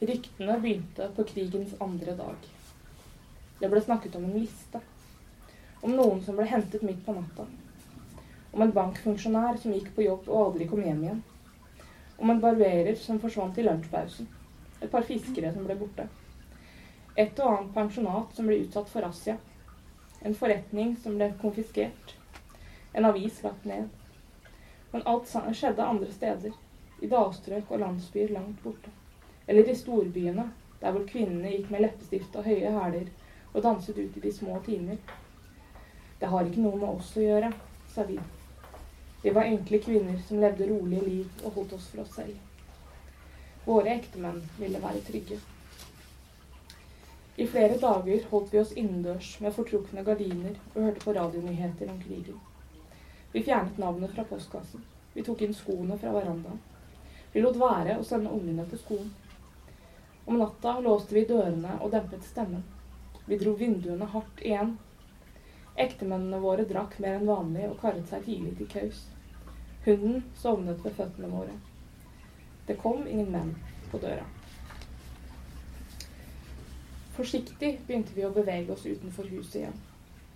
Ryktene 0.00 0.58
begynte 0.60 1.08
på 1.16 1.24
krigens 1.28 1.72
andre 1.80 2.18
dag. 2.20 2.52
Det 3.60 3.68
ble 3.68 3.80
snakket 3.84 4.20
om 4.20 4.28
en 4.28 4.38
liste. 4.42 4.80
Om 5.80 5.96
noen 5.96 6.20
som 6.24 6.36
ble 6.36 6.48
hentet 6.48 6.84
midt 6.84 7.04
på 7.06 7.16
natta 7.16 7.48
om 8.52 8.62
en 8.62 8.72
bankfunksjonær 8.74 9.58
som 9.62 9.74
gikk 9.74 9.92
på 9.94 10.04
jobb 10.06 10.28
og 10.28 10.44
aldri 10.44 10.66
kom 10.70 10.82
hjem 10.84 11.04
igjen. 11.04 11.20
Om 12.18 12.30
en 12.30 12.40
barberer 12.42 12.96
som 12.98 13.20
forsvant 13.22 13.58
i 13.58 13.64
lunsjpausen. 13.66 14.28
Et 14.80 14.90
par 14.90 15.06
fiskere 15.06 15.52
som 15.54 15.66
ble 15.66 15.76
borte. 15.78 16.06
Et 17.16 17.42
og 17.42 17.52
annet 17.52 17.74
pensjonat 17.74 18.34
som 18.36 18.48
ble 18.48 18.60
utsatt 18.64 18.88
for 18.90 19.04
razzia. 19.04 19.36
En 20.22 20.36
forretning 20.36 20.96
som 21.02 21.16
ble 21.16 21.30
konfiskert. 21.40 22.16
En 22.92 23.06
avis 23.08 23.42
lagt 23.44 23.64
ned. 23.68 23.88
Men 24.90 25.06
alt 25.06 25.30
skjedde 25.30 25.86
andre 25.86 26.10
steder. 26.12 26.56
I 27.00 27.08
dalstrøk 27.08 27.70
og 27.70 27.80
landsbyer 27.80 28.34
langt 28.34 28.60
borte. 28.64 28.90
Eller 29.46 29.68
i 29.68 29.76
storbyene, 29.76 30.50
der 30.80 30.92
hvor 30.92 31.06
kvinnene 31.08 31.54
gikk 31.54 31.70
med 31.70 31.86
leppestift 31.86 32.36
og 32.36 32.44
høye 32.44 32.72
hæler 32.74 33.08
og 33.52 33.62
danset 33.64 33.98
ut 33.98 34.16
i 34.16 34.24
de 34.26 34.32
små 34.32 34.58
timer. 34.66 35.00
Det 36.20 36.28
har 36.28 36.44
ikke 36.44 36.62
noe 36.62 36.76
med 36.76 36.88
oss 36.92 37.14
å 37.16 37.24
gjøre, 37.24 37.50
sa 37.88 38.04
vi. 38.08 38.18
Vi 39.22 39.30
var 39.30 39.42
enkle 39.42 39.78
kvinner 39.78 40.18
som 40.28 40.40
levde 40.40 40.68
rolige 40.68 41.04
liv 41.04 41.42
og 41.44 41.52
holdt 41.52 41.72
oss 41.76 41.88
for 41.92 42.00
oss 42.00 42.14
selv. 42.16 42.36
Våre 43.66 43.92
ektemenn 43.98 44.40
ville 44.56 44.80
være 44.80 45.02
trygge. 45.04 45.36
I 47.36 47.46
flere 47.46 47.76
dager 47.80 48.24
holdt 48.30 48.54
vi 48.54 48.60
oss 48.62 48.72
innendørs 48.72 49.34
med 49.44 49.52
fortrukne 49.56 50.04
gardiner 50.04 50.56
og 50.74 50.82
hørte 50.82 51.04
på 51.04 51.12
radionyheter 51.16 51.92
om 51.92 52.00
krigen. 52.00 52.40
Vi 53.32 53.44
fjernet 53.44 53.78
navnet 53.78 54.16
fra 54.16 54.24
postkassen. 54.24 54.82
Vi 55.14 55.22
tok 55.26 55.44
inn 55.44 55.54
skoene 55.54 55.98
fra 56.00 56.12
verandaen. 56.16 56.60
Vi 57.32 57.44
lot 57.44 57.60
være 57.60 57.98
å 58.00 58.06
sende 58.06 58.32
ungene 58.32 58.64
til 58.70 58.80
skolen. 58.80 59.12
Om 60.26 60.40
natta 60.40 60.78
låste 60.80 61.14
vi 61.14 61.28
dørene 61.28 61.76
og 61.80 61.92
dempet 61.92 62.24
stemmen. 62.24 62.64
Vi 63.26 63.38
dro 63.38 63.52
vinduene 63.58 64.08
hardt 64.10 64.40
igjen 64.42 64.78
Ektemennene 65.80 66.42
våre 66.42 66.66
drakk 66.68 66.98
mer 67.00 67.16
enn 67.16 67.28
vanlig 67.30 67.64
og 67.70 67.78
karret 67.80 68.10
seg 68.10 68.26
tidlig 68.26 68.56
til 68.58 68.68
kaus. 68.74 69.04
Hunden 69.86 70.20
sovnet 70.36 70.82
ved 70.84 70.92
føttene 70.98 71.30
våre. 71.32 71.54
Det 72.68 72.76
kom 72.82 73.06
ingen 73.08 73.30
menn 73.32 73.54
på 73.90 73.98
døra. 74.02 74.26
Forsiktig 77.16 77.72
begynte 77.86 78.12
vi 78.14 78.26
å 78.28 78.32
bevege 78.34 78.74
oss 78.74 78.84
utenfor 78.84 79.28
huset 79.32 79.62
igjen. 79.62 79.80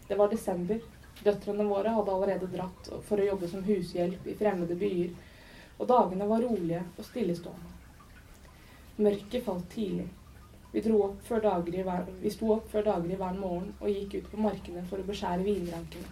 Det 0.09 0.17
var 0.17 0.33
desember. 0.33 0.81
Døtrene 1.25 1.65
våre 1.69 1.93
hadde 1.95 2.13
allerede 2.17 2.49
dratt 2.53 2.89
for 3.07 3.21
å 3.21 3.29
jobbe 3.29 3.49
som 3.49 3.63
hushjelp 3.65 4.27
i 4.27 4.35
fremmede 4.37 4.75
byer, 4.81 5.13
og 5.79 5.89
dagene 5.89 6.27
var 6.29 6.43
rolige 6.43 6.83
og 6.97 7.07
stillestående. 7.07 7.71
Mørket 8.97 9.45
falt 9.47 9.69
tidlig. 9.73 10.09
Vi, 10.75 10.83
opp 10.93 11.29
hver, 11.29 12.07
vi 12.21 12.31
sto 12.35 12.49
opp 12.57 12.71
før 12.73 12.83
daggry 12.89 13.15
hver 13.15 13.37
morgen 13.39 13.69
og 13.79 13.91
gikk 13.93 14.17
ut 14.19 14.31
på 14.33 14.41
markene 14.43 14.83
for 14.89 14.99
å 14.99 15.07
beskjære 15.07 15.47
vinrankene. 15.47 16.09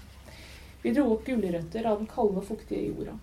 Vi 0.84 0.92
dro 0.94 1.08
opp 1.16 1.24
gulrøtter 1.26 1.86
av 1.90 1.98
den 1.98 2.06
kalde, 2.10 2.44
fuktige 2.46 2.84
jorda. 2.86 3.16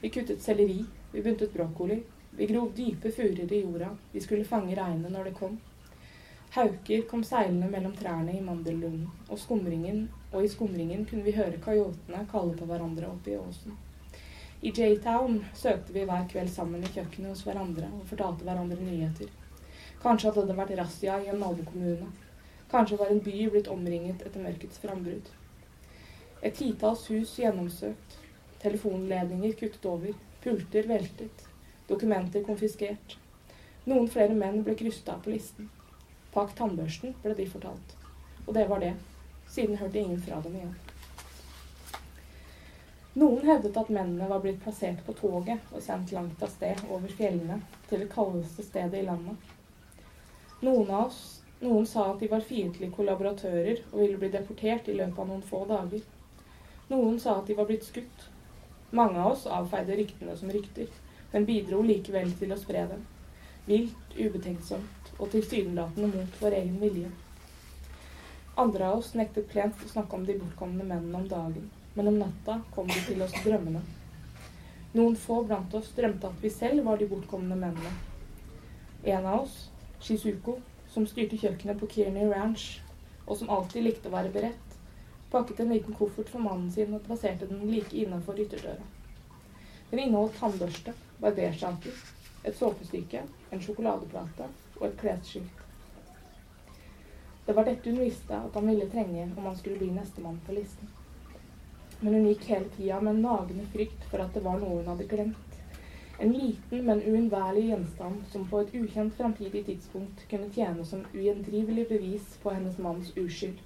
Vi 0.00 0.10
kuttet 0.14 0.42
selleri, 0.42 0.84
vi 1.10 1.22
buntet 1.26 1.52
brokkoli. 1.54 1.98
Vi 2.38 2.46
grov 2.46 2.70
dype 2.78 3.10
furer 3.10 3.52
i 3.52 3.60
jorda. 3.64 3.90
Vi 4.12 4.22
skulle 4.22 4.46
fange 4.46 4.78
regnet 4.78 5.12
når 5.12 5.28
det 5.28 5.34
kom. 5.40 5.58
Hauker 6.54 7.02
kom 7.10 7.26
seilende 7.26 7.68
mellom 7.74 7.98
trærne 7.98 8.38
i 8.38 8.40
mandellunden, 8.44 9.10
og, 9.28 9.38
og 10.32 10.44
i 10.44 10.48
skumringen 10.54 11.06
kunne 11.10 11.26
vi 11.26 11.34
høre 11.36 11.60
kajotene 11.64 12.26
kalle 12.30 12.54
på 12.58 12.70
hverandre 12.70 13.10
oppe 13.10 13.34
i 13.34 13.38
åsen. 13.40 13.78
I 14.62 14.70
J-Town 14.70 15.40
søkte 15.58 15.92
vi 15.92 16.06
hver 16.06 16.26
kveld 16.30 16.54
sammen 16.54 16.84
i 16.86 16.90
kjøkkenet 16.94 17.32
hos 17.32 17.46
hverandre 17.46 17.88
og 17.98 18.04
fortalte 18.10 18.46
hverandre 18.46 18.78
nyheter. 18.78 19.30
Kanskje 20.02 20.32
hadde 20.32 20.48
det 20.48 20.58
vært 20.58 20.74
razzia 20.80 21.20
i 21.22 21.28
en 21.30 21.38
nabokommune. 21.38 22.08
Kanskje 22.72 22.98
var 22.98 23.12
en 23.12 23.22
by 23.22 23.46
blitt 23.52 23.68
omringet 23.70 24.24
etter 24.26 24.42
mørkets 24.42 24.80
frambrudd. 24.82 25.28
Et 26.42 26.54
titalls 26.58 27.04
hus 27.12 27.36
gjennomsøkt. 27.38 28.16
Telefonledninger 28.64 29.54
kuttet 29.60 29.86
over. 29.86 30.16
Pulter 30.42 30.88
veltet. 30.90 31.46
Dokumenter 31.86 32.42
konfiskert. 32.46 33.16
Noen 33.86 34.10
flere 34.10 34.34
menn 34.34 34.64
ble 34.66 34.74
krysta 34.78 35.18
på 35.22 35.34
listen. 35.36 35.70
Pakk 36.34 36.56
tannbørsten, 36.58 37.14
ble 37.22 37.36
de 37.38 37.46
fortalt. 37.54 37.96
Og 38.46 38.54
det 38.58 38.66
var 38.70 38.82
det. 38.82 38.96
Siden 39.52 39.78
hørte 39.78 40.02
ingen 40.02 40.20
fra 40.22 40.42
dem 40.42 40.58
igjen. 40.58 40.74
Noen 43.22 43.42
hevdet 43.44 43.76
at 43.76 43.90
mennene 43.92 44.26
var 44.30 44.40
blitt 44.42 44.62
plassert 44.64 45.02
på 45.06 45.14
toget 45.18 45.60
og 45.70 45.82
sendt 45.84 46.14
langt 46.16 46.42
av 46.42 46.50
sted 46.54 46.80
over 46.88 47.10
fjellene 47.12 47.60
til 47.90 48.02
det 48.02 48.12
kaldeste 48.14 48.64
stedet 48.64 49.02
i 49.02 49.06
landet. 49.06 49.52
Noen 50.62 50.90
av 50.90 51.06
oss 51.08 51.22
noen 51.62 51.86
sa 51.86 52.08
at 52.10 52.18
de 52.18 52.26
var 52.26 52.42
fiendtlige 52.42 52.90
kollaboratører 52.96 53.84
og 53.92 54.00
ville 54.00 54.18
bli 54.18 54.28
deportert 54.32 54.88
i 54.90 54.96
løpet 54.98 55.18
av 55.22 55.28
noen 55.30 55.42
få 55.46 55.60
dager. 55.70 56.02
Noen 56.90 57.20
sa 57.22 57.36
at 57.38 57.46
de 57.46 57.54
var 57.58 57.68
blitt 57.68 57.86
skutt. 57.86 58.24
Mange 58.90 59.20
av 59.22 59.32
oss 59.32 59.44
avfeide 59.46 59.94
ryktene 59.96 60.34
som 60.36 60.50
rykter, 60.50 60.90
men 61.32 61.46
bidro 61.46 61.80
likevel 61.86 62.34
til 62.40 62.50
å 62.52 62.58
spre 62.58 62.82
dem. 62.90 63.04
Vilt, 63.68 64.16
ubetenksomt 64.18 65.12
og 65.18 65.30
tilsynelatende 65.32 66.10
mot 66.16 66.42
vår 66.42 66.58
egen 66.58 66.80
vilje. 66.82 67.12
Andre 68.58 68.90
av 68.90 68.98
oss 68.98 69.14
nektet 69.14 69.46
plent 69.48 69.86
å 69.86 69.90
snakke 69.94 70.18
om 70.18 70.26
de 70.26 70.36
bortkomne 70.42 70.82
mennene 70.82 71.22
om 71.22 71.28
dagen, 71.30 71.70
men 71.94 72.10
om 72.10 72.18
natta 72.20 72.58
kom 72.74 72.90
de 72.90 72.98
til 73.06 73.22
oss 73.22 73.38
drømmende. 73.46 73.84
Noen 74.98 75.14
få 75.16 75.44
blant 75.46 75.74
oss 75.78 75.94
drømte 75.96 76.28
at 76.28 76.42
vi 76.42 76.50
selv 76.52 76.84
var 76.90 76.98
de 76.98 77.06
bortkomne 77.08 77.54
mennene. 77.54 77.94
En 79.06 79.24
av 79.24 79.46
oss, 79.46 79.70
Shizuko, 80.02 80.56
som 80.90 81.06
styrte 81.06 81.38
kjøkkenet 81.38 81.78
på 81.78 81.88
Kearney 81.94 82.26
Ranch, 82.30 82.80
og 83.26 83.36
som 83.38 83.50
alltid 83.54 83.86
likte 83.86 84.10
å 84.10 84.14
være 84.16 84.32
beredt, 84.34 84.72
pakket 85.30 85.62
en 85.62 85.70
liten 85.72 85.94
koffert 85.96 86.32
for 86.32 86.42
mannen 86.42 86.70
sin 86.74 86.92
og 86.96 87.04
plasserte 87.06 87.46
den 87.46 87.62
like 87.70 87.94
innenfor 87.96 88.40
ytterdøra. 88.42 88.82
Den 89.92 90.02
inneholdt 90.02 90.38
tannbørste, 90.40 90.94
barbersjanker, 91.22 92.02
et 92.42 92.58
såpestykke, 92.58 93.22
en 93.52 93.62
sjokoladeplate 93.62 94.48
og 94.80 94.86
et 94.88 94.98
klesskilt. 95.00 95.62
Det 97.46 97.54
var 97.54 97.66
dette 97.66 97.90
hun 97.90 98.02
visste 98.02 98.34
at 98.34 98.58
han 98.58 98.68
ville 98.70 98.90
trenge 98.90 99.28
om 99.36 99.46
han 99.46 99.56
skulle 99.58 99.78
bli 99.78 99.92
nestemann 99.94 100.42
på 100.46 100.58
listen. 100.58 100.90
Men 102.00 102.18
hun 102.18 102.28
gikk 102.32 102.48
hele 102.50 102.74
tida 102.74 102.98
med 103.00 103.14
en 103.14 103.24
nagende 103.28 103.66
frykt 103.70 104.10
for 104.10 104.22
at 104.22 104.34
det 104.34 104.42
var 104.42 104.58
noe 104.58 104.80
hun 104.80 104.90
hadde 104.90 105.06
glemt. 105.10 105.51
En 106.22 106.32
liten, 106.32 106.84
men 106.86 107.00
uunnværlig 107.02 107.64
gjenstand 107.66 108.26
som 108.30 108.44
på 108.46 108.60
et 108.62 108.74
ukjent 108.78 109.14
framtidig 109.18 109.64
tidspunkt 109.66 110.20
kunne 110.30 110.52
tjene 110.54 110.84
som 110.86 111.00
ugjendrivelig 111.10 111.88
bevis 111.88 112.36
på 112.42 112.52
hennes 112.54 112.78
manns 112.78 113.10
uskyld. 113.18 113.58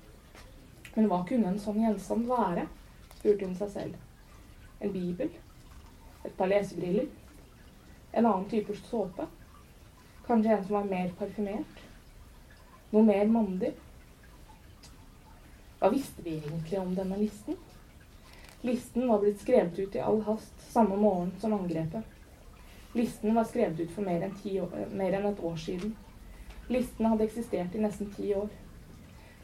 Men 0.95 1.11
hva 1.11 1.19
kunne 1.29 1.51
en 1.51 1.61
sånn 1.61 1.83
gjenstand 1.83 2.25
være? 2.31 2.65
spurte 3.19 3.45
hun 3.45 3.59
seg 3.59 3.75
selv. 3.75 4.01
En 4.81 4.95
bibel? 4.95 5.29
Et 6.25 6.33
par 6.41 6.49
lesebriller? 6.49 7.13
En 8.17 8.25
annen 8.25 8.49
type 8.49 8.79
såpe? 8.87 9.29
Kanskje 10.25 10.57
en 10.57 10.65
som 10.65 10.79
var 10.79 10.91
mer 10.95 11.13
parfymert? 11.21 11.87
Noe 12.97 13.05
mer 13.05 13.29
mandig? 13.37 13.77
Hva 15.77 15.93
visste 15.93 16.25
vi 16.25 16.39
egentlig 16.41 16.81
om 16.81 16.97
denne 16.97 17.21
listen? 17.21 17.61
Listen 18.65 19.11
var 19.13 19.21
blitt 19.21 19.45
skrevet 19.45 19.77
ut 19.77 20.01
i 20.01 20.07
all 20.09 20.25
hast 20.33 20.71
samme 20.73 20.97
morgen 20.97 21.37
som 21.45 21.53
angrepet. 21.61 22.16
Listen 22.97 23.35
var 23.35 23.45
skrevet 23.45 23.81
ut 23.81 23.91
for 23.93 24.03
mer 24.03 24.23
enn, 24.25 24.37
år, 24.63 24.77
mer 24.97 25.13
enn, 25.19 25.27
et 25.29 25.41
år 25.45 25.57
siden. 25.61 25.91
Listen 26.73 27.11
hadde 27.11 27.27
eksistert 27.27 27.75
i 27.77 27.83
nesten 27.83 28.09
ti 28.15 28.31
år. 28.35 28.49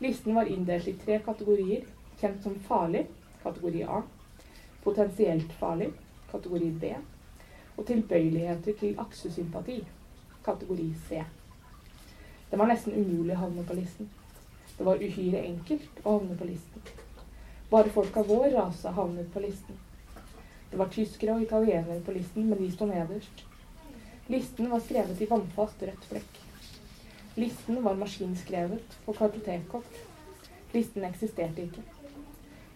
Listen 0.01 0.35
var 0.35 0.49
inndelt 0.49 0.89
i 0.89 0.95
tre 0.97 1.19
kategorier, 1.21 1.85
kjent 2.21 2.41
som 2.43 2.57
farlig, 2.65 3.03
kategori 3.43 3.85
A, 3.85 4.01
potensielt 4.87 5.53
farlig, 5.61 5.91
kategori 6.31 6.71
B, 6.81 6.95
og 7.77 7.85
tilbøyeligheter 7.93 8.81
til 8.81 8.97
aksesympati, 9.05 9.79
kategori 10.49 10.89
C. 11.05 11.21
Det 12.49 12.59
var 12.59 12.73
nesten 12.73 12.97
umulig 12.97 13.37
å 13.37 13.43
havne 13.45 13.69
på 13.69 13.77
listen. 13.77 14.09
Det 14.79 14.89
var 14.89 15.05
uhyre 15.05 15.45
enkelt 15.45 16.05
å 16.07 16.17
havne 16.17 16.41
på 16.41 16.49
listen. 16.49 16.93
Bare 17.69 17.93
folk 17.93 18.17
av 18.17 18.33
vår 18.33 18.49
rase 18.57 18.97
havnet 18.97 19.29
på 19.37 19.45
listen. 19.45 19.77
Det 20.73 20.79
var 20.81 20.89
tyskere 20.89 21.35
og 21.37 21.43
italienere 21.45 22.01
på 22.01 22.15
listen, 22.17 22.47
men 22.49 22.59
de 22.59 22.71
sto 22.73 22.87
nederst. 22.89 23.43
Listen 24.33 24.71
var 24.73 24.81
skrevet 24.81 25.19
i 25.21 25.27
vannfast 25.29 25.83
rødt 25.85 26.07
flekk. 26.09 26.39
Listen 27.37 27.83
var 27.85 27.99
maskinskrevet 28.01 28.95
på 29.05 29.13
kartotekkort. 29.19 29.99
Listen 30.73 31.05
eksisterte 31.05 31.67
ikke. 31.67 31.83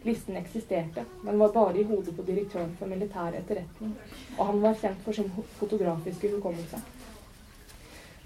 Listen 0.04 0.36
eksisterte, 0.36 1.06
men 1.22 1.38
var 1.38 1.54
bare 1.54 1.80
i 1.80 1.86
hodet 1.88 2.12
på 2.16 2.26
direktøren 2.28 2.76
for 2.76 2.92
militær 2.92 3.32
etterretning, 3.40 3.96
og 4.38 4.46
han 4.46 4.60
var 4.62 4.76
kjent 4.82 5.00
for 5.06 5.16
sin 5.16 5.32
fotografiske 5.56 6.34
hukommelse. 6.34 6.82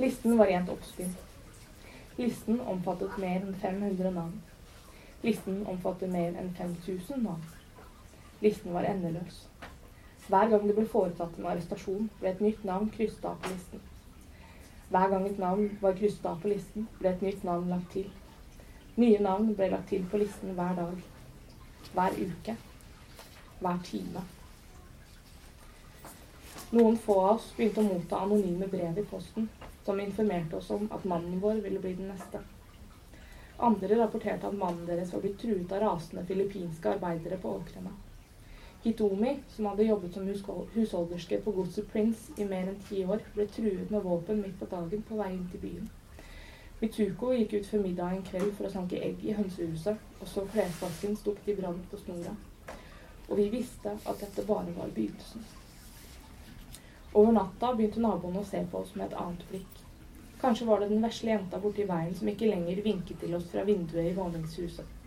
Listen 0.03 0.35
var 0.39 0.51
rent 0.51 0.75
oppspinn. 0.75 1.15
Listen 2.19 2.59
omfattet 2.61 3.23
mer 3.23 3.39
enn 3.39 3.55
500 3.63 4.11
navn. 4.19 4.35
Listen 5.23 5.63
omfatter 5.71 6.11
mer 6.11 6.35
enn 6.43 6.51
5000 6.59 7.23
navn. 7.23 7.47
Listen 8.43 8.75
var 8.75 8.91
endeløs. 8.91 9.45
Hver 10.31 10.51
gang 10.51 10.67
det 10.69 10.75
ble 10.77 10.87
foretatt 10.87 11.39
en 11.39 11.47
arrestasjon, 11.51 12.05
ble 12.21 12.31
et 12.31 12.43
nytt 12.45 12.61
navn 12.63 12.91
krysset 12.95 13.25
av 13.27 13.39
på 13.43 13.51
listen. 13.51 13.81
Hver 14.91 15.09
gang 15.11 15.25
et 15.27 15.39
navn 15.43 15.71
var 15.81 15.97
krysset 15.99 16.27
av 16.31 16.37
på 16.43 16.53
listen, 16.53 16.85
ble 17.01 17.11
et 17.11 17.23
nytt 17.27 17.47
navn 17.47 17.73
lagt 17.73 17.89
til. 17.97 18.05
Nye 19.03 19.19
navn 19.27 19.49
ble 19.59 19.67
lagt 19.73 19.89
til 19.91 20.05
på 20.13 20.21
listen 20.23 20.53
hver 20.55 20.77
dag. 20.79 21.01
Hver 21.97 22.19
uke. 22.21 22.55
Hver 23.59 23.81
time. 23.89 24.23
Noen 26.79 27.01
få 27.07 27.17
av 27.25 27.33
oss 27.33 27.49
begynte 27.57 27.83
å 27.83 27.89
motta 27.89 28.21
anonyme 28.23 28.69
brev 28.71 29.01
i 29.03 29.05
posten 29.15 29.49
som 29.89 29.99
informerte 30.05 30.61
oss 30.61 30.71
om 30.71 30.87
at 30.95 31.09
mannen 31.15 31.41
vår 31.43 31.59
ville 31.65 31.83
bli 31.83 31.97
den 31.99 32.13
neste. 32.13 32.45
Andre 33.59 33.99
rapporterte 33.99 34.47
at 34.47 34.61
mannen 34.63 34.87
deres 34.87 35.11
var 35.11 35.27
blitt 35.27 35.41
truet 35.43 35.75
av 35.75 35.83
rasende 35.83 36.23
filippinske 36.31 36.95
arbeidere 36.95 37.41
på 37.43 37.57
åkrene. 37.59 37.97
Hitomi, 38.83 39.39
som 39.49 39.67
hadde 39.67 39.85
jobbet 39.85 40.15
som 40.15 40.29
husholderske 40.75 41.41
på 41.45 41.53
godset 41.53 41.89
Prince 41.93 42.33
i 42.41 42.47
mer 42.49 42.71
enn 42.71 42.79
ti 42.89 43.03
år, 43.05 43.21
ble 43.35 43.45
truet 43.53 43.91
med 43.93 44.07
våpen 44.07 44.41
midt 44.41 44.57
på 44.61 44.69
dagen 44.71 45.03
på 45.09 45.19
vei 45.19 45.35
inn 45.35 45.49
til 45.53 45.61
byen. 45.65 45.91
Mituko 46.81 47.35
gikk 47.37 47.59
ut 47.59 47.67
før 47.69 47.83
middag 47.85 48.15
en 48.17 48.23
kveld 48.25 48.55
for 48.57 48.65
å 48.65 48.73
sanke 48.73 49.01
egg 49.05 49.21
i 49.21 49.35
hønsehuset, 49.37 50.01
og 50.21 50.31
så 50.31 50.47
klesvasken 50.55 51.19
stukket 51.21 51.51
i 51.53 51.57
brann 51.59 51.83
på 51.91 52.01
snora. 52.01 52.33
Og 53.29 53.37
vi 53.37 53.51
visste 53.53 53.93
at 53.93 54.25
dette 54.25 54.47
bare 54.49 54.73
var 54.79 54.95
begynnelsen. 54.97 55.45
Over 57.13 57.37
natta 57.37 57.75
begynte 57.77 58.01
naboene 58.01 58.41
å 58.41 58.49
se 58.49 58.63
på 58.71 58.81
oss 58.81 58.95
med 58.97 59.11
et 59.11 59.19
annet 59.21 59.45
blikk. 59.51 59.83
Kanskje 60.41 60.71
var 60.71 60.81
det 60.81 60.89
den 60.95 61.05
vesle 61.05 61.35
jenta 61.35 61.61
borti 61.61 61.85
veien 61.85 62.17
som 62.17 62.33
ikke 62.33 62.49
lenger 62.49 62.81
vinket 62.87 63.21
til 63.21 63.37
oss 63.37 63.51
fra 63.53 63.67
vinduet 63.69 64.09
i 64.09 64.17
våningshuset. 64.17 65.00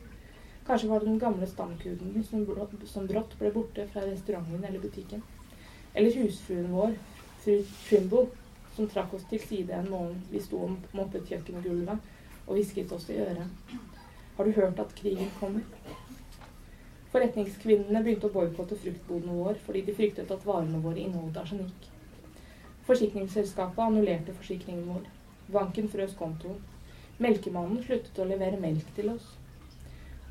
Kanskje 0.67 0.89
var 0.89 0.99
det 0.99 1.05
den 1.05 1.19
gamle 1.19 1.47
stamkuden 1.47 2.23
som, 2.29 2.45
som 2.87 3.07
brått 3.07 3.35
ble 3.39 3.51
borte 3.51 3.87
fra 3.91 4.05
restauranten 4.07 4.63
eller 4.63 4.79
butikken. 4.79 5.23
Eller 5.93 6.15
husfruen 6.15 6.71
vår, 6.71 6.95
fru 7.43 7.57
Trimble, 7.87 8.27
som 8.75 8.87
trakk 8.89 9.13
oss 9.13 9.25
til 9.29 9.41
side 9.43 9.75
en 9.75 9.89
morgen 9.91 10.21
vi 10.31 10.39
sto 10.41 10.63
og 10.65 10.95
moppet 10.97 11.27
kjøkkengulvet 11.29 12.07
og 12.47 12.55
hvisket 12.55 12.95
oss 12.95 13.09
i 13.11 13.19
øret. 13.21 13.75
Har 14.37 14.45
du 14.47 14.55
hørt 14.55 14.79
at 14.79 14.95
krigen 14.97 15.29
kommer? 15.39 15.67
Forretningskvinnene 17.13 18.01
begynte 18.01 18.31
å 18.31 18.33
boikotte 18.33 18.79
fruktboden 18.79 19.35
vår 19.37 19.59
fordi 19.67 19.83
de 19.85 19.93
fryktet 19.99 20.31
at 20.33 20.47
varene 20.47 20.81
våre 20.81 21.03
inneholdt 21.03 21.37
arsenikk. 21.43 21.91
Forsikringsselskapet 22.87 23.83
annullerte 23.83 24.33
forsikringen 24.33 24.87
vår. 24.89 25.05
Banken 25.53 25.91
frøs 25.91 26.15
kontoen. 26.17 26.57
Melkemannen 27.21 27.83
sluttet 27.83 28.17
å 28.19 28.25
levere 28.25 28.57
melk 28.59 28.89
til 28.97 29.11
oss. 29.13 29.27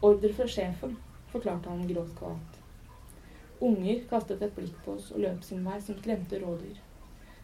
Ordre 0.03 0.33
fra 0.35 0.49
sjefen, 0.51 0.97
forklarte 1.31 1.71
han 1.71 1.87
grått 1.87 2.17
kvalt. 2.19 2.57
Unger 3.63 4.01
kastet 4.11 4.41
et 4.43 4.57
blikk 4.57 4.81
på 4.83 4.97
oss 4.97 5.13
og 5.15 5.23
løp 5.23 5.45
sin 5.47 5.61
vei 5.63 5.77
som 5.81 5.95
skremte 6.01 6.41
rådyr. 6.43 6.81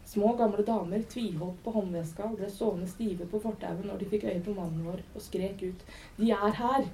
Små, 0.09 0.33
gamle 0.35 0.65
damer 0.67 1.05
tviholdt 1.13 1.61
på 1.63 1.71
håndveska 1.77 2.25
og 2.27 2.35
ble 2.41 2.49
stående 2.51 2.89
stive 2.91 3.27
på 3.31 3.39
fortauet 3.45 3.87
når 3.87 4.01
de 4.01 4.09
fikk 4.11 4.25
øye 4.27 4.41
på 4.43 4.55
mannen 4.57 4.81
vår, 4.89 4.99
og 5.15 5.23
skrek 5.23 5.63
ut 5.63 5.85
'De 6.17 6.31
er 6.35 6.57
her!' 6.59 6.89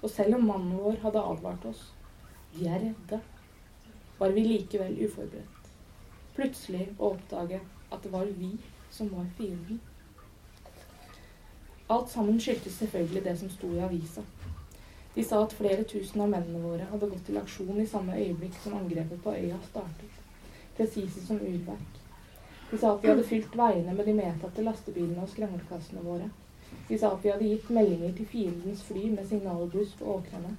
Og 0.00 0.08
selv 0.14 0.38
om 0.38 0.48
mannen 0.52 0.78
vår 0.78 0.96
hadde 1.04 1.26
advart 1.34 1.68
oss 1.72 1.84
'Vi 2.54 2.66
er 2.66 2.80
redde', 2.86 3.20
var 4.18 4.32
vi 4.38 4.46
likevel 4.48 4.96
uforberedt. 5.04 5.70
Plutselig 6.38 6.88
å 6.98 7.12
oppdage 7.12 7.60
at 7.92 8.02
det 8.02 8.12
var 8.12 8.24
vi 8.40 8.54
som 8.90 9.12
var 9.12 9.28
fienden. 9.36 9.80
Alt 11.88 12.10
sammen 12.10 12.40
skyldtes 12.40 12.74
selvfølgelig 12.82 13.24
det 13.24 13.32
som 13.40 13.50
sto 13.50 13.68
i 13.72 13.80
avisa. 13.80 14.22
De 15.14 15.22
sa 15.24 15.38
at 15.42 15.54
flere 15.56 15.86
tusen 15.88 16.20
av 16.20 16.28
mennene 16.28 16.60
våre 16.60 16.88
hadde 16.90 17.08
gått 17.08 17.24
til 17.26 17.38
aksjon 17.40 17.80
i 17.80 17.86
samme 17.88 18.18
øyeblikk 18.18 18.58
som 18.62 18.76
angrepet 18.76 19.22
på 19.24 19.32
øya 19.32 19.56
startet. 19.70 20.18
Presise 20.76 21.24
som 21.24 21.40
urverk. 21.40 21.96
De 22.70 22.78
sa 22.78 22.92
at 22.92 23.02
vi 23.02 23.08
hadde 23.08 23.24
fylt 23.30 23.56
veiene 23.56 23.96
med 23.96 24.04
de 24.04 24.18
medtatte 24.20 24.66
lastebilene 24.66 25.24
og 25.24 25.32
skranglekassene 25.32 26.04
våre. 26.04 26.28
De 26.90 26.98
sa 27.00 27.14
at 27.14 27.24
vi 27.24 27.32
hadde 27.32 27.48
gitt 27.48 27.70
meldinger 27.72 28.12
til 28.18 28.28
fiendens 28.36 28.84
fly 28.84 29.08
med 29.14 29.24
signalbuss 29.32 29.96
på 29.98 30.12
åkrene. 30.18 30.58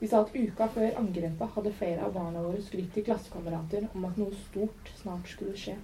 De 0.00 0.08
sa 0.08 0.24
at 0.24 0.32
uka 0.34 0.72
før 0.78 0.96
angrepet 1.04 1.58
hadde 1.58 1.78
flere 1.78 2.08
av 2.08 2.16
barna 2.16 2.40
våre 2.42 2.64
skrytt 2.64 2.96
til 2.96 3.04
klassekamerater 3.10 3.90
om 3.92 4.08
at 4.08 4.16
noe 4.18 4.44
stort 4.48 4.96
snart 5.02 5.28
skulle 5.28 5.60
skje. 5.60 5.76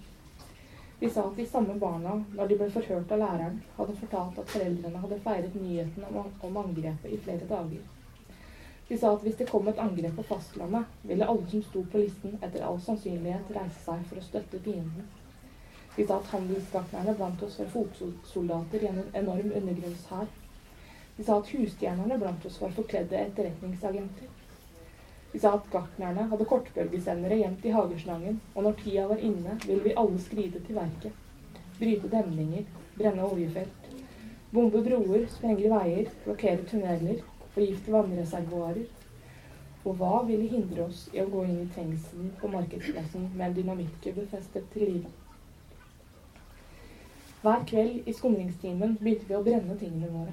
De 1.00 1.10
sa 1.10 1.24
at 1.28 1.36
de 1.36 1.46
samme 1.46 1.74
barna, 1.78 2.16
når 2.34 2.48
de 2.48 2.56
ble 2.58 2.66
forhørt 2.74 3.12
av 3.14 3.20
læreren, 3.22 3.60
hadde 3.76 3.94
fortalt 4.00 4.38
at 4.42 4.50
foreldrene 4.50 5.02
hadde 5.04 5.20
feiret 5.26 5.54
nyheten 5.54 6.08
om, 6.10 6.56
angrepet 6.64 7.12
i 7.14 7.20
flere 7.26 7.46
dager. 7.50 7.84
De 8.88 8.98
sa 8.98 9.12
at 9.14 9.22
hvis 9.22 9.36
det 9.38 9.46
kom 9.50 9.68
et 9.68 9.78
angrep 9.84 10.16
på 10.16 10.24
fastlandet, 10.30 10.88
ville 11.10 11.28
alle 11.28 11.46
som 11.50 11.62
sto 11.62 11.84
på 11.92 12.02
listen, 12.02 12.34
etter 12.42 12.64
all 12.66 12.80
sannsynlighet 12.82 13.54
reise 13.54 13.84
seg 13.84 14.02
for 14.08 14.18
å 14.18 14.26
støtte 14.26 14.62
fienden. 14.64 15.06
De 15.94 16.06
sa 16.06 16.18
at 16.18 16.32
handelsgartnerne 16.32 17.14
blant 17.18 17.46
oss 17.46 17.60
var 17.60 17.70
fotsoldater 17.76 18.82
i 18.82 18.90
en 18.90 19.00
enorm 19.22 19.54
undergrunnshær. 19.60 20.26
De 21.16 21.24
sa 21.26 21.38
at 21.38 21.54
husstjernerne 21.54 22.18
blant 22.18 22.44
oss 22.46 22.58
var 22.62 22.74
forkledde 22.74 23.22
etterretningsagenter. 23.22 24.37
De 25.32 25.38
sa 25.38 25.52
at 25.58 25.66
gartnerne 25.72 26.24
hadde 26.30 26.46
kortbølgesendere 26.48 27.36
gjemt 27.42 27.64
i 27.68 27.72
hageslangen, 27.74 28.38
og 28.54 28.64
når 28.64 28.78
tida 28.82 29.06
var 29.10 29.20
inne, 29.30 29.58
ville 29.66 29.84
vi 29.84 29.96
alle 30.02 30.20
skride 30.24 30.62
til 30.66 30.78
verket. 30.78 31.12
Bryte 31.78 32.10
demninger, 32.10 32.64
brenne 32.96 33.26
oljefelt, 33.26 33.90
bombe 34.52 34.80
broer, 34.86 35.26
sprenge 35.34 35.68
veier, 35.70 36.08
blokkere 36.24 36.64
tunneler, 36.70 37.20
forgifte 37.54 37.92
vannreservoarer. 37.92 38.86
Og 39.84 39.94
hva 40.00 40.22
ville 40.26 40.48
hindre 40.50 40.88
oss 40.88 41.04
i 41.14 41.20
å 41.22 41.28
gå 41.30 41.44
inn 41.46 41.60
i 41.62 41.70
trengselen 41.74 42.32
på 42.40 42.50
markedsplassen 42.52 43.28
med 43.34 43.46
en 43.46 43.56
dynamittkubbe 43.56 44.24
festet 44.32 44.66
til 44.72 44.88
live? 44.88 45.12
Hver 47.42 47.62
kveld 47.70 48.08
i 48.08 48.12
skumringstimen 48.16 48.96
begynte 48.98 49.28
vi 49.28 49.36
å 49.36 49.44
brenne 49.46 49.76
tingene 49.78 50.08
våre. 50.10 50.32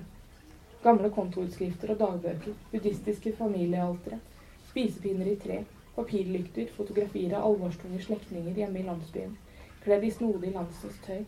Gamle 0.82 1.12
kontoutskrifter 1.14 1.94
og 1.94 2.00
dagbøker, 2.02 2.56
buddhistiske 2.72 3.36
familiealtere, 3.38 4.18
spisepinner 4.76 5.26
i 5.26 5.36
tre, 5.36 5.64
papirlykter, 5.96 6.68
fotografier 6.76 7.34
av 7.38 7.46
alvorstunge 7.48 8.02
slektninger 8.04 8.58
hjemme 8.60 8.82
i 8.82 8.84
landsbyen, 8.84 9.38
kledd 9.86 10.04
i 10.04 10.10
snodig 10.12 10.52
landsens 10.52 10.98
tøy. 11.06 11.22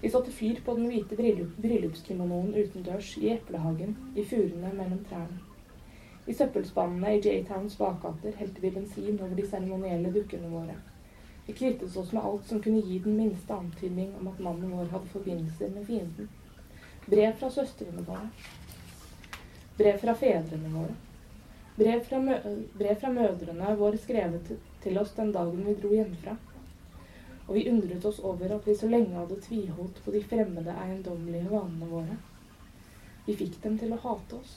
Vi 0.00 0.08
satte 0.08 0.32
fyr 0.32 0.62
på 0.64 0.72
den 0.78 0.88
hvite 0.88 1.18
bryllupskimonoen 1.60 2.54
utendørs, 2.56 3.10
i 3.20 3.34
eplehagen, 3.34 3.92
i 4.16 4.24
furene 4.24 4.72
mellom 4.72 5.04
trærne. 5.10 5.42
I 6.26 6.34
søppelspannene 6.34 7.12
i 7.18 7.20
J-Towns 7.20 7.76
bakgater 7.76 8.32
helte 8.40 8.64
vi 8.64 8.72
bensin 8.72 9.20
over 9.20 9.36
de 9.36 9.44
seremonielle 9.44 10.12
dukkene 10.16 10.48
våre. 10.48 10.80
Vi 11.46 11.52
kvittet 11.60 11.92
oss 11.96 12.14
med 12.16 12.24
alt 12.24 12.48
som 12.48 12.62
kunne 12.64 12.80
gi 12.86 13.02
den 13.04 13.20
minste 13.20 13.52
antydning 13.54 14.14
om 14.16 14.32
at 14.32 14.40
mannen 14.40 14.72
vår 14.72 14.88
hadde 14.94 15.12
forbindelser 15.12 15.76
med 15.76 15.84
fienden. 15.92 16.32
Brev 17.04 17.36
fra 17.36 17.52
søstrene 17.52 18.08
våre. 18.08 18.30
Brev 19.76 20.00
fra 20.00 20.16
fedrene 20.16 20.72
våre. 20.72 20.96
Brev 21.76 22.00
fra, 22.08 22.20
brev 22.78 23.00
fra 23.00 23.12
mødrene 23.12 23.76
våre 23.76 23.98
skrevet 24.00 24.52
til 24.82 24.98
oss 24.98 25.12
den 25.16 25.32
dagen 25.34 25.64
vi 25.66 25.74
dro 25.80 25.92
hjemmefra 25.92 26.36
og 27.46 27.54
vi 27.54 27.68
undret 27.70 28.04
oss 28.04 28.18
over 28.24 28.54
at 28.56 28.66
vi 28.66 28.74
så 28.74 28.88
lenge 28.90 29.14
hadde 29.14 29.38
tviholdt 29.42 30.00
på 30.04 30.14
de 30.14 30.22
fremmede, 30.30 30.74
eiendommelige 30.82 31.50
vanene 31.50 31.90
våre. 31.90 32.16
Vi 33.26 33.36
fikk 33.38 33.60
dem 33.62 33.78
til 33.78 33.94
å 33.94 34.00
hate 34.02 34.40
oss. 34.40 34.56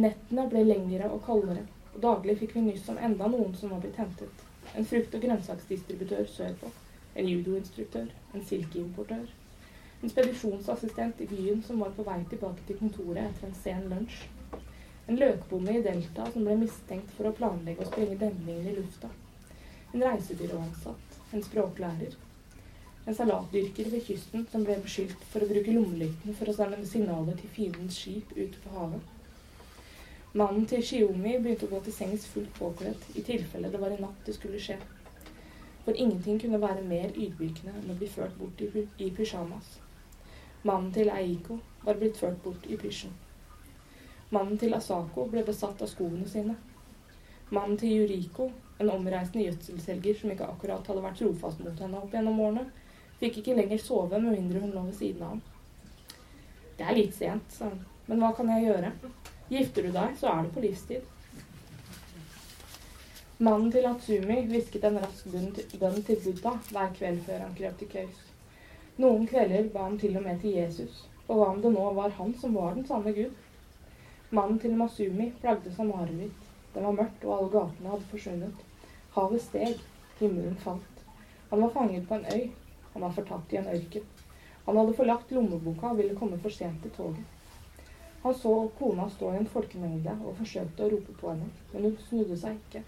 Nettene 0.00 0.46
ble 0.50 0.64
lengre 0.64 1.10
og 1.12 1.20
kaldere, 1.26 1.66
og 1.94 2.00
daglig 2.02 2.38
fikk 2.40 2.56
vi 2.56 2.64
nyss 2.64 2.88
om 2.90 2.98
enda 2.98 3.28
noen 3.30 3.52
som 3.58 3.74
var 3.74 3.84
blitt 3.84 4.00
hentet. 4.00 4.44
En 4.74 4.88
frukt- 4.88 5.14
og 5.14 5.22
grønnsaksdistributør 5.22 6.26
sørpå, 6.32 6.72
en 7.14 7.28
judoinstruktør, 7.28 8.08
en 8.34 8.46
silkeimportør, 8.48 9.28
en 10.02 10.10
spedisjonsassistent 10.10 11.20
i 11.20 11.28
byen 11.28 11.60
som 11.62 11.84
var 11.84 11.92
på 11.96 12.04
vei 12.08 12.18
tilbake 12.30 12.64
til 12.66 12.80
kontoret 12.80 13.28
etter 13.28 13.46
en 13.48 13.60
sen 13.60 13.86
lunsj, 13.92 14.24
en 15.06 15.18
løkbonde 15.20 15.74
i 15.76 15.82
Delta 15.84 16.26
som 16.32 16.46
ble 16.46 16.56
mistenkt 16.60 17.10
for 17.16 17.28
å 17.28 17.34
planlegge 17.36 17.84
å 17.84 17.88
sprenge 17.90 18.20
demningen 18.20 18.68
i 18.70 18.76
lufta, 18.78 19.10
en 19.92 20.04
reisebyråansatt, 20.04 21.18
en 21.32 21.44
språklærer. 21.44 22.14
En 23.04 23.16
salatdyrker 23.16 23.90
ved 23.92 24.06
kysten 24.06 24.46
som 24.50 24.64
ble 24.64 24.78
beskyldt 24.80 25.26
for 25.28 25.44
å 25.44 25.48
bruke 25.50 25.74
lommelykten 25.76 26.36
for 26.38 26.48
å 26.48 26.54
sende 26.56 26.86
signaler 26.88 27.36
til 27.36 27.52
fiendens 27.52 27.98
skip 28.00 28.32
ute 28.38 28.62
på 28.62 28.72
havet. 28.78 29.10
Mannen 30.34 30.64
til 30.66 30.80
Shiomi 30.82 31.36
begynte 31.38 31.68
å 31.68 31.74
gå 31.74 31.82
til 31.84 31.94
sengs 31.94 32.24
fullt 32.26 32.56
påkledd 32.56 33.04
i 33.14 33.22
tilfelle 33.26 33.68
det 33.70 33.80
var 33.82 33.92
i 33.94 34.00
natt 34.00 34.24
det 34.26 34.34
skulle 34.38 34.62
skje. 34.62 34.78
For 35.84 35.92
ingenting 35.92 36.40
kunne 36.40 36.62
være 36.62 36.82
mer 36.88 37.12
ydmykende 37.12 37.76
enn 37.82 37.92
å 37.92 37.98
bli 38.00 38.08
ført 38.08 38.34
bort 38.40 38.64
i, 38.64 38.86
i 39.04 39.12
pysjamas. 39.14 39.76
Mannen 40.64 40.90
til 40.96 41.12
Eiko 41.12 41.60
var 41.84 42.00
blitt 42.00 42.16
ført 42.16 42.40
bort 42.42 42.64
i 42.66 42.80
pysjen. 42.80 43.12
Mannen 44.34 44.58
til 44.58 44.74
Asako 44.74 45.28
ble 45.30 45.44
besatt 45.46 45.82
av 45.84 45.90
skoene 45.90 46.26
sine. 46.28 46.56
Mannen 47.54 47.78
til 47.78 47.92
Yuriko 48.00 48.50
en 48.78 48.90
omreisende 48.90 49.44
gjødselselger 49.44 50.16
som 50.18 50.32
ikke 50.34 50.48
akkurat 50.50 50.86
hadde 50.90 51.02
vært 51.04 51.20
trofast 51.20 51.60
mot 51.62 51.80
henne 51.80 52.00
opp 52.00 52.14
gjennom 52.14 52.40
årene, 52.42 52.64
fikk 53.20 53.40
ikke 53.40 53.56
lenger 53.58 53.82
sove 53.82 54.18
med 54.18 54.34
mindre 54.34 54.62
hun 54.64 54.74
lå 54.74 54.86
ved 54.88 54.96
siden 54.98 55.22
av 55.22 55.34
ham. 55.34 55.42
Det 56.74 56.86
er 56.88 56.98
litt 56.98 57.14
sent, 57.14 57.54
sa 57.54 57.70
hun, 57.70 57.84
men 58.08 58.22
hva 58.22 58.32
kan 58.34 58.50
jeg 58.50 58.66
gjøre? 58.66 58.90
Gifter 59.52 59.86
du 59.86 59.92
deg, 59.94 60.16
så 60.18 60.32
er 60.32 60.42
det 60.42 60.54
på 60.56 60.64
livstid. 60.64 61.10
Mannen 63.44 63.70
til 63.74 63.86
Atsumi 63.86 64.40
hvisket 64.48 64.86
en 64.88 65.00
rask 65.02 65.26
bønn 65.30 66.02
til 66.06 66.20
Buddha 66.24 66.54
hver 66.70 66.92
kveld 66.98 67.22
før 67.26 67.42
han 67.44 67.56
krøp 67.58 67.80
til 67.80 67.90
køys. 67.94 68.20
Noen 69.02 69.26
kvelder 69.26 69.70
ba 69.74 69.88
han 69.88 69.98
til 69.98 70.16
og 70.18 70.22
med 70.26 70.38
til 70.42 70.54
Jesus, 70.58 71.04
og 71.26 71.38
hva 71.38 71.48
om 71.52 71.62
det 71.62 71.72
nå 71.74 71.86
var 71.96 72.14
han 72.18 72.34
som 72.40 72.54
var 72.58 72.74
den 72.74 72.86
sanne 72.86 73.14
Gud? 73.14 73.43
Mannen 74.34 74.58
til 74.58 74.72
Masumi 74.74 75.28
plagdes 75.38 75.76
av 75.78 75.86
mareritt. 75.86 76.46
Det 76.74 76.82
var 76.82 76.94
mørkt, 76.96 77.24
og 77.24 77.34
alle 77.36 77.50
gatene 77.52 77.90
hadde 77.92 78.06
forsvunnet. 78.10 78.62
Havet 79.14 79.42
steg, 79.44 79.82
himmelen 80.18 80.56
falt. 80.58 81.02
Han 81.52 81.60
var 81.62 81.70
fanget 81.70 82.08
på 82.08 82.16
en 82.16 82.24
øy. 82.32 82.48
Han 82.94 83.04
var 83.04 83.14
fortapt 83.14 83.52
i 83.54 83.60
en 83.60 83.68
ørken. 83.70 84.08
Han 84.64 84.80
hadde 84.80 84.96
forlagt 84.98 85.30
lommeboka 85.36 85.92
og 85.92 86.00
ville 86.00 86.16
komme 86.18 86.38
for 86.42 86.56
sent 86.56 86.82
til 86.82 86.90
toget. 86.96 87.22
Han 88.24 88.34
så 88.34 88.56
kona 88.78 89.06
stå 89.12 89.30
i 89.30 89.38
en 89.38 89.46
folkemengde 89.54 90.16
og 90.24 90.34
forsøkte 90.40 90.82
å 90.82 90.90
rope 90.96 91.14
på 91.20 91.30
henne, 91.30 91.46
men 91.70 91.86
hun 91.86 91.96
snudde 92.08 92.40
seg 92.40 92.58
ikke. 92.58 92.82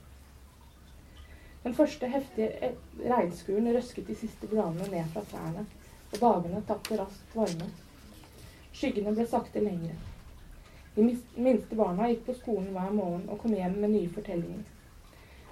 Den 1.62 1.78
første 1.78 2.10
heftige 2.10 2.72
regnskuren 3.04 3.70
røsket 3.76 4.10
de 4.10 4.18
siste 4.18 4.50
bladene 4.50 4.90
ned 4.90 5.14
fra 5.14 5.22
trærne, 5.30 5.66
og 6.10 6.18
dagene 6.26 6.66
tapte 6.66 6.98
raskt 6.98 7.38
varme. 7.38 7.70
Skyggene 8.74 9.14
ble 9.14 9.30
sakte 9.30 9.62
lengre. 9.62 9.94
De 10.96 11.04
minste 11.36 11.76
barna 11.76 12.08
gikk 12.08 12.22
på 12.26 12.34
skolen 12.38 12.70
hver 12.72 12.92
morgen 12.96 13.26
og 13.28 13.42
kom 13.42 13.52
hjem 13.52 13.74
med 13.82 13.90
nye 13.92 14.08
fortellinger. 14.08 14.62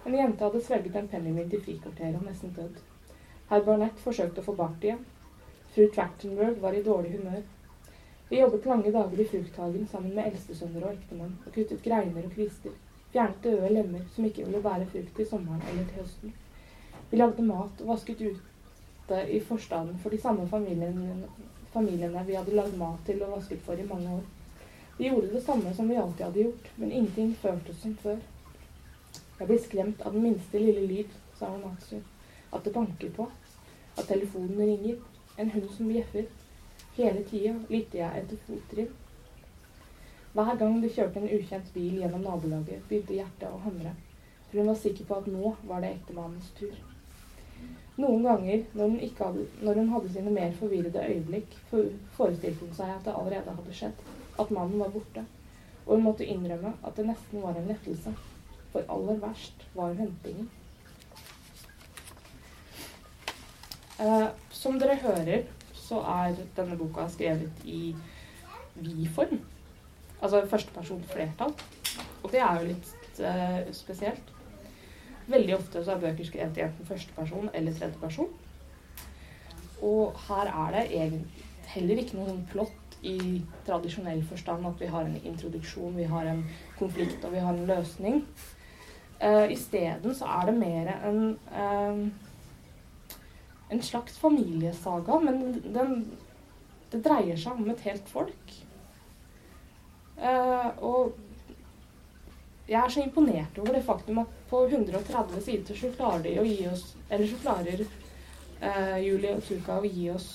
En 0.09 0.15
jente 0.17 0.45
hadde 0.45 0.61
svelget 0.65 0.95
en 0.97 1.09
pennymynt 1.09 1.53
i 1.53 1.59
frikvarteret 1.67 2.17
og 2.17 2.25
nesten 2.25 2.55
dødd. 2.57 2.79
Herr 3.51 3.65
Barnett 3.67 4.01
forsøkte 4.01 4.41
å 4.41 4.47
få 4.47 4.55
bart 4.57 4.87
igjen. 4.87 5.03
Fru 5.75 5.91
Trachtenberg 5.93 6.63
var 6.63 6.77
i 6.77 6.81
dårlig 6.87 7.11
humør. 7.19 7.43
Vi 8.31 8.39
jobbet 8.41 8.69
lange 8.71 8.93
dager 8.95 9.21
i 9.21 9.27
frukthagen 9.29 9.85
sammen 9.91 10.15
med 10.17 10.31
eldstesønner 10.31 10.87
og 10.87 10.95
ektemann 10.95 11.35
og 11.45 11.53
kuttet 11.53 11.85
greiner 11.85 12.25
og 12.25 12.33
kvister. 12.39 12.73
Fjernet 13.13 13.45
døde 13.45 13.69
lemmer 13.75 14.07
som 14.15 14.25
ikke 14.25 14.47
ville 14.47 14.63
bære 14.65 14.89
frukt 14.95 15.13
til 15.19 15.29
sommeren 15.29 15.61
eller 15.71 15.85
til 15.91 16.01
høsten. 16.01 16.33
Vi 17.11 17.21
lagde 17.21 17.45
mat 17.45 17.85
og 17.85 17.91
vasket 17.93 18.25
ute 18.25 19.21
i 19.29 19.43
forstaden 19.45 20.01
for 20.01 20.15
de 20.15 20.23
samme 20.25 20.49
familiene, 20.49 21.29
familiene 21.77 22.25
vi 22.25 22.41
hadde 22.41 22.57
lagd 22.57 22.81
mat 22.81 23.05
til 23.05 23.21
og 23.27 23.37
vasket 23.37 23.61
for 23.69 23.77
i 23.77 23.87
mange 23.93 24.17
år. 24.17 24.25
Vi 24.97 25.09
gjorde 25.09 25.27
det 25.27 25.41
samme 25.41 25.75
som 25.75 25.89
vi 25.89 25.97
alltid 25.97 26.27
hadde 26.27 26.41
gjort, 26.41 26.69
men 26.77 26.93
ingenting 26.93 27.35
føltes 27.35 27.81
som 27.83 27.97
før. 27.97 28.19
Jeg 29.39 29.49
blir 29.49 29.59
skremt 29.59 30.03
av 30.07 30.15
den 30.15 30.23
minste 30.23 30.61
lille 30.63 30.85
lyd, 30.87 31.17
sa 31.35 31.49
Onatsu. 31.51 31.97
At 32.55 32.65
det 32.65 32.73
banker 32.77 33.11
på. 33.17 33.27
At 33.99 34.07
telefonen 34.07 34.61
ringer. 34.61 35.01
En 35.37 35.51
hund 35.51 35.67
som 35.75 35.91
bjeffer. 35.91 36.31
Hele 36.95 37.25
tida 37.27 37.57
lytter 37.69 37.99
jeg 38.05 38.23
etter 38.23 38.43
fottrinn. 38.47 38.95
Hver 40.35 40.55
gang 40.63 40.81
det 40.83 40.95
kjørte 40.95 41.19
en 41.21 41.31
ukjent 41.41 41.75
bil 41.75 41.99
gjennom 41.99 42.23
nabolaget, 42.23 42.87
begynte 42.89 43.19
hjertet 43.19 43.51
å 43.51 43.63
hamre. 43.67 43.97
For 44.47 44.61
hun 44.61 44.71
var 44.71 44.79
sikker 44.79 45.11
på 45.11 45.19
at 45.19 45.31
nå 45.31 45.57
var 45.67 45.83
det 45.83 45.91
ektemannens 45.97 46.55
tur. 46.59 46.75
Noen 47.99 48.23
ganger 48.27 48.63
når 48.75 48.93
hun, 48.95 48.99
hadde, 49.19 49.47
når 49.63 49.81
hun 49.83 49.95
hadde 49.95 50.15
sine 50.15 50.35
mer 50.35 50.55
forvirrede 50.59 51.07
øyeblikk, 51.07 51.59
forestilte 51.71 52.63
hun 52.63 52.75
seg 52.79 52.95
at 52.95 53.07
det 53.07 53.15
allerede 53.19 53.59
hadde 53.59 53.75
skjedd 53.75 54.14
at 54.39 54.51
mannen 54.51 54.81
var 54.81 54.93
borte, 54.95 55.25
og 55.87 55.97
hun 55.97 56.07
måtte 56.07 56.27
innrømme 56.27 56.75
at 56.83 56.97
det 56.97 57.07
nesten 57.09 57.43
var 57.43 57.57
en 57.59 57.69
lettelse. 57.71 58.15
For 58.73 58.87
aller 58.91 59.21
verst 59.23 59.67
var 59.77 59.95
ventingen. 59.95 60.49
Eh, 64.03 64.29
som 64.51 64.79
dere 64.81 64.97
hører, 64.99 65.45
så 65.79 66.01
er 66.11 66.39
denne 66.57 66.79
boka 66.81 67.07
skrevet 67.13 67.65
i 67.65 67.95
vi-form. 68.75 69.39
Altså 70.21 70.43
førsteperson 70.51 71.05
flertall. 71.13 71.55
Og 72.25 72.33
det 72.33 72.41
er 72.41 72.59
jo 72.59 72.71
litt 72.73 73.21
eh, 73.21 73.61
spesielt. 73.77 74.33
Veldig 75.31 75.55
ofte 75.57 75.85
så 75.85 75.95
er 75.95 76.03
bøker 76.03 76.27
skrevet 76.27 76.59
i 76.59 76.65
enten 76.67 76.89
førsteperson 76.89 77.53
eller 77.55 77.77
tredjeperson. 77.77 78.33
Og 79.85 80.17
her 80.27 80.51
er 80.51 80.75
det 80.75 81.21
heller 81.75 82.01
ikke 82.01 82.19
noen 82.19 82.43
plott 82.51 82.84
i 83.05 83.43
tradisjonell 83.67 84.23
forstand 84.25 84.67
at 84.67 84.81
vi 84.81 84.91
har 84.91 85.05
en 85.05 85.17
introduksjon, 85.21 85.97
vi 85.97 86.09
har 86.09 86.29
en 86.31 86.45
konflikt 86.79 87.25
og 87.25 87.35
vi 87.37 87.43
har 87.45 87.53
en 87.53 87.67
løsning. 87.69 88.23
Uh, 89.21 89.47
Isteden 89.53 90.15
så 90.17 90.29
er 90.41 90.49
det 90.49 90.55
mer 90.59 90.89
en 90.97 91.21
uh, 91.53 92.01
en 93.69 93.83
slags 93.83 94.19
familiesaga, 94.19 95.19
men 95.21 95.63
den, 95.75 95.95
det 96.91 97.03
dreier 97.05 97.39
seg 97.41 97.59
om 97.59 97.71
et 97.73 97.85
helt 97.89 98.09
folk. 98.11 98.57
Uh, 100.15 100.71
og 100.85 101.15
jeg 102.69 102.79
er 102.81 102.93
så 102.93 103.03
imponert 103.03 103.59
over 103.59 103.75
det 103.75 103.85
faktum 103.85 104.23
at 104.23 104.37
på 104.49 104.63
130 104.69 105.43
sider 105.43 105.79
så 105.79 105.91
klarer 105.97 106.23
de 106.25 106.37
å 106.39 106.45
gi 106.47 106.61
oss 106.71 106.85
Eller 107.11 107.27
så 107.29 107.41
klarer 107.43 107.83
uh, 107.83 108.99
Julie 109.03 109.35
og 109.35 109.43
Tuka 109.45 109.81
å 109.81 109.89
gi 109.89 110.07
oss 110.13 110.29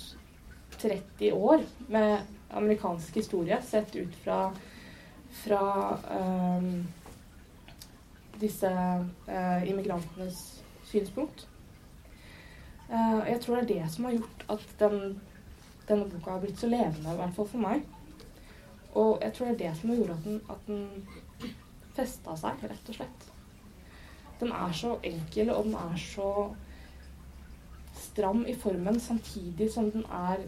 30 0.82 1.32
år 1.34 1.63
med 1.88 2.36
amerikansk 2.49 3.15
historie 3.15 3.62
sett 3.62 3.95
ut 3.95 4.15
fra, 4.23 4.39
fra 5.43 5.63
um, 6.19 6.88
disse 8.39 8.71
uh, 9.27 9.69
immigrantenes 9.69 10.63
synspunkt. 10.89 11.47
Uh, 12.89 13.21
jeg 13.29 13.41
tror 13.41 13.55
det 13.55 13.63
er 13.63 13.73
det 13.73 13.91
som 13.93 14.09
har 14.09 14.17
gjort 14.17 14.45
at 14.49 14.75
den, 14.79 15.19
denne 15.88 16.09
boka 16.09 16.31
har 16.31 16.43
blitt 16.43 16.59
så 16.59 16.69
levende, 16.71 17.13
i 17.13 17.19
hvert 17.21 17.35
fall 17.35 17.49
for 17.51 17.65
meg. 17.65 17.83
Og 18.97 19.19
jeg 19.21 19.33
tror 19.33 19.51
det 19.51 19.53
er 19.53 19.67
det 19.67 19.75
som 19.77 19.93
gjort 19.93 20.15
at 20.15 20.23
den, 20.25 20.39
at 20.49 20.63
den 20.67 21.51
festa 21.97 22.38
seg, 22.39 22.63
rett 22.71 22.89
og 22.89 22.97
slett. 22.97 23.27
Den 24.39 24.55
er 24.55 24.73
så 24.73 24.95
enkel, 25.03 25.51
og 25.53 25.67
den 25.67 25.75
er 25.77 25.99
så 25.99 26.31
stram 27.99 28.45
i 28.47 28.55
formen, 28.55 28.99
samtidig 28.99 29.67
som 29.73 29.91
den 29.91 30.05
er 30.05 30.45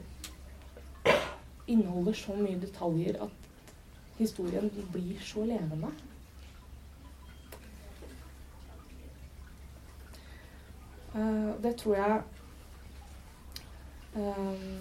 inneholder 1.71 2.17
så 2.17 2.35
mye 2.35 2.59
detaljer 2.61 3.17
at 3.23 3.37
historien 4.17 4.69
blir 4.93 5.19
så 5.25 5.45
levende. 5.45 5.91
Uh, 11.13 11.63
det 11.63 11.75
tror 11.75 11.95
jeg 11.95 12.21
um, 14.15 14.79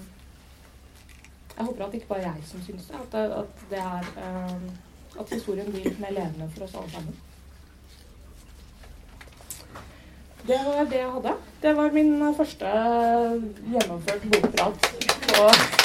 Jeg 1.57 1.65
håper 1.65 1.85
at 1.85 1.93
det 1.93 1.95
ikke 1.95 2.09
bare 2.09 2.19
er 2.19 2.23
jeg 2.23 2.45
som 2.45 2.63
syns 2.63 2.87
det. 2.87 2.95
At, 2.95 3.13
det, 3.13 3.33
at, 3.33 3.65
det 3.71 3.79
er 3.79 4.55
um, 4.55 4.71
At 5.21 5.33
historien 5.33 5.73
blir 5.73 5.85
litt 5.85 5.99
mer 6.01 6.15
levende 6.15 6.51
for 6.55 6.65
oss 6.65 6.75
alle 6.75 6.91
sammen. 6.91 7.19
Det 10.47 10.61
var 10.67 10.85
det 10.85 10.97
jeg 10.99 11.11
hadde. 11.13 11.35
Det 11.63 11.77
var 11.77 11.93
min 11.93 12.35
første 12.37 12.67
gjennomført 13.75 14.23
bokprat. 14.33 15.80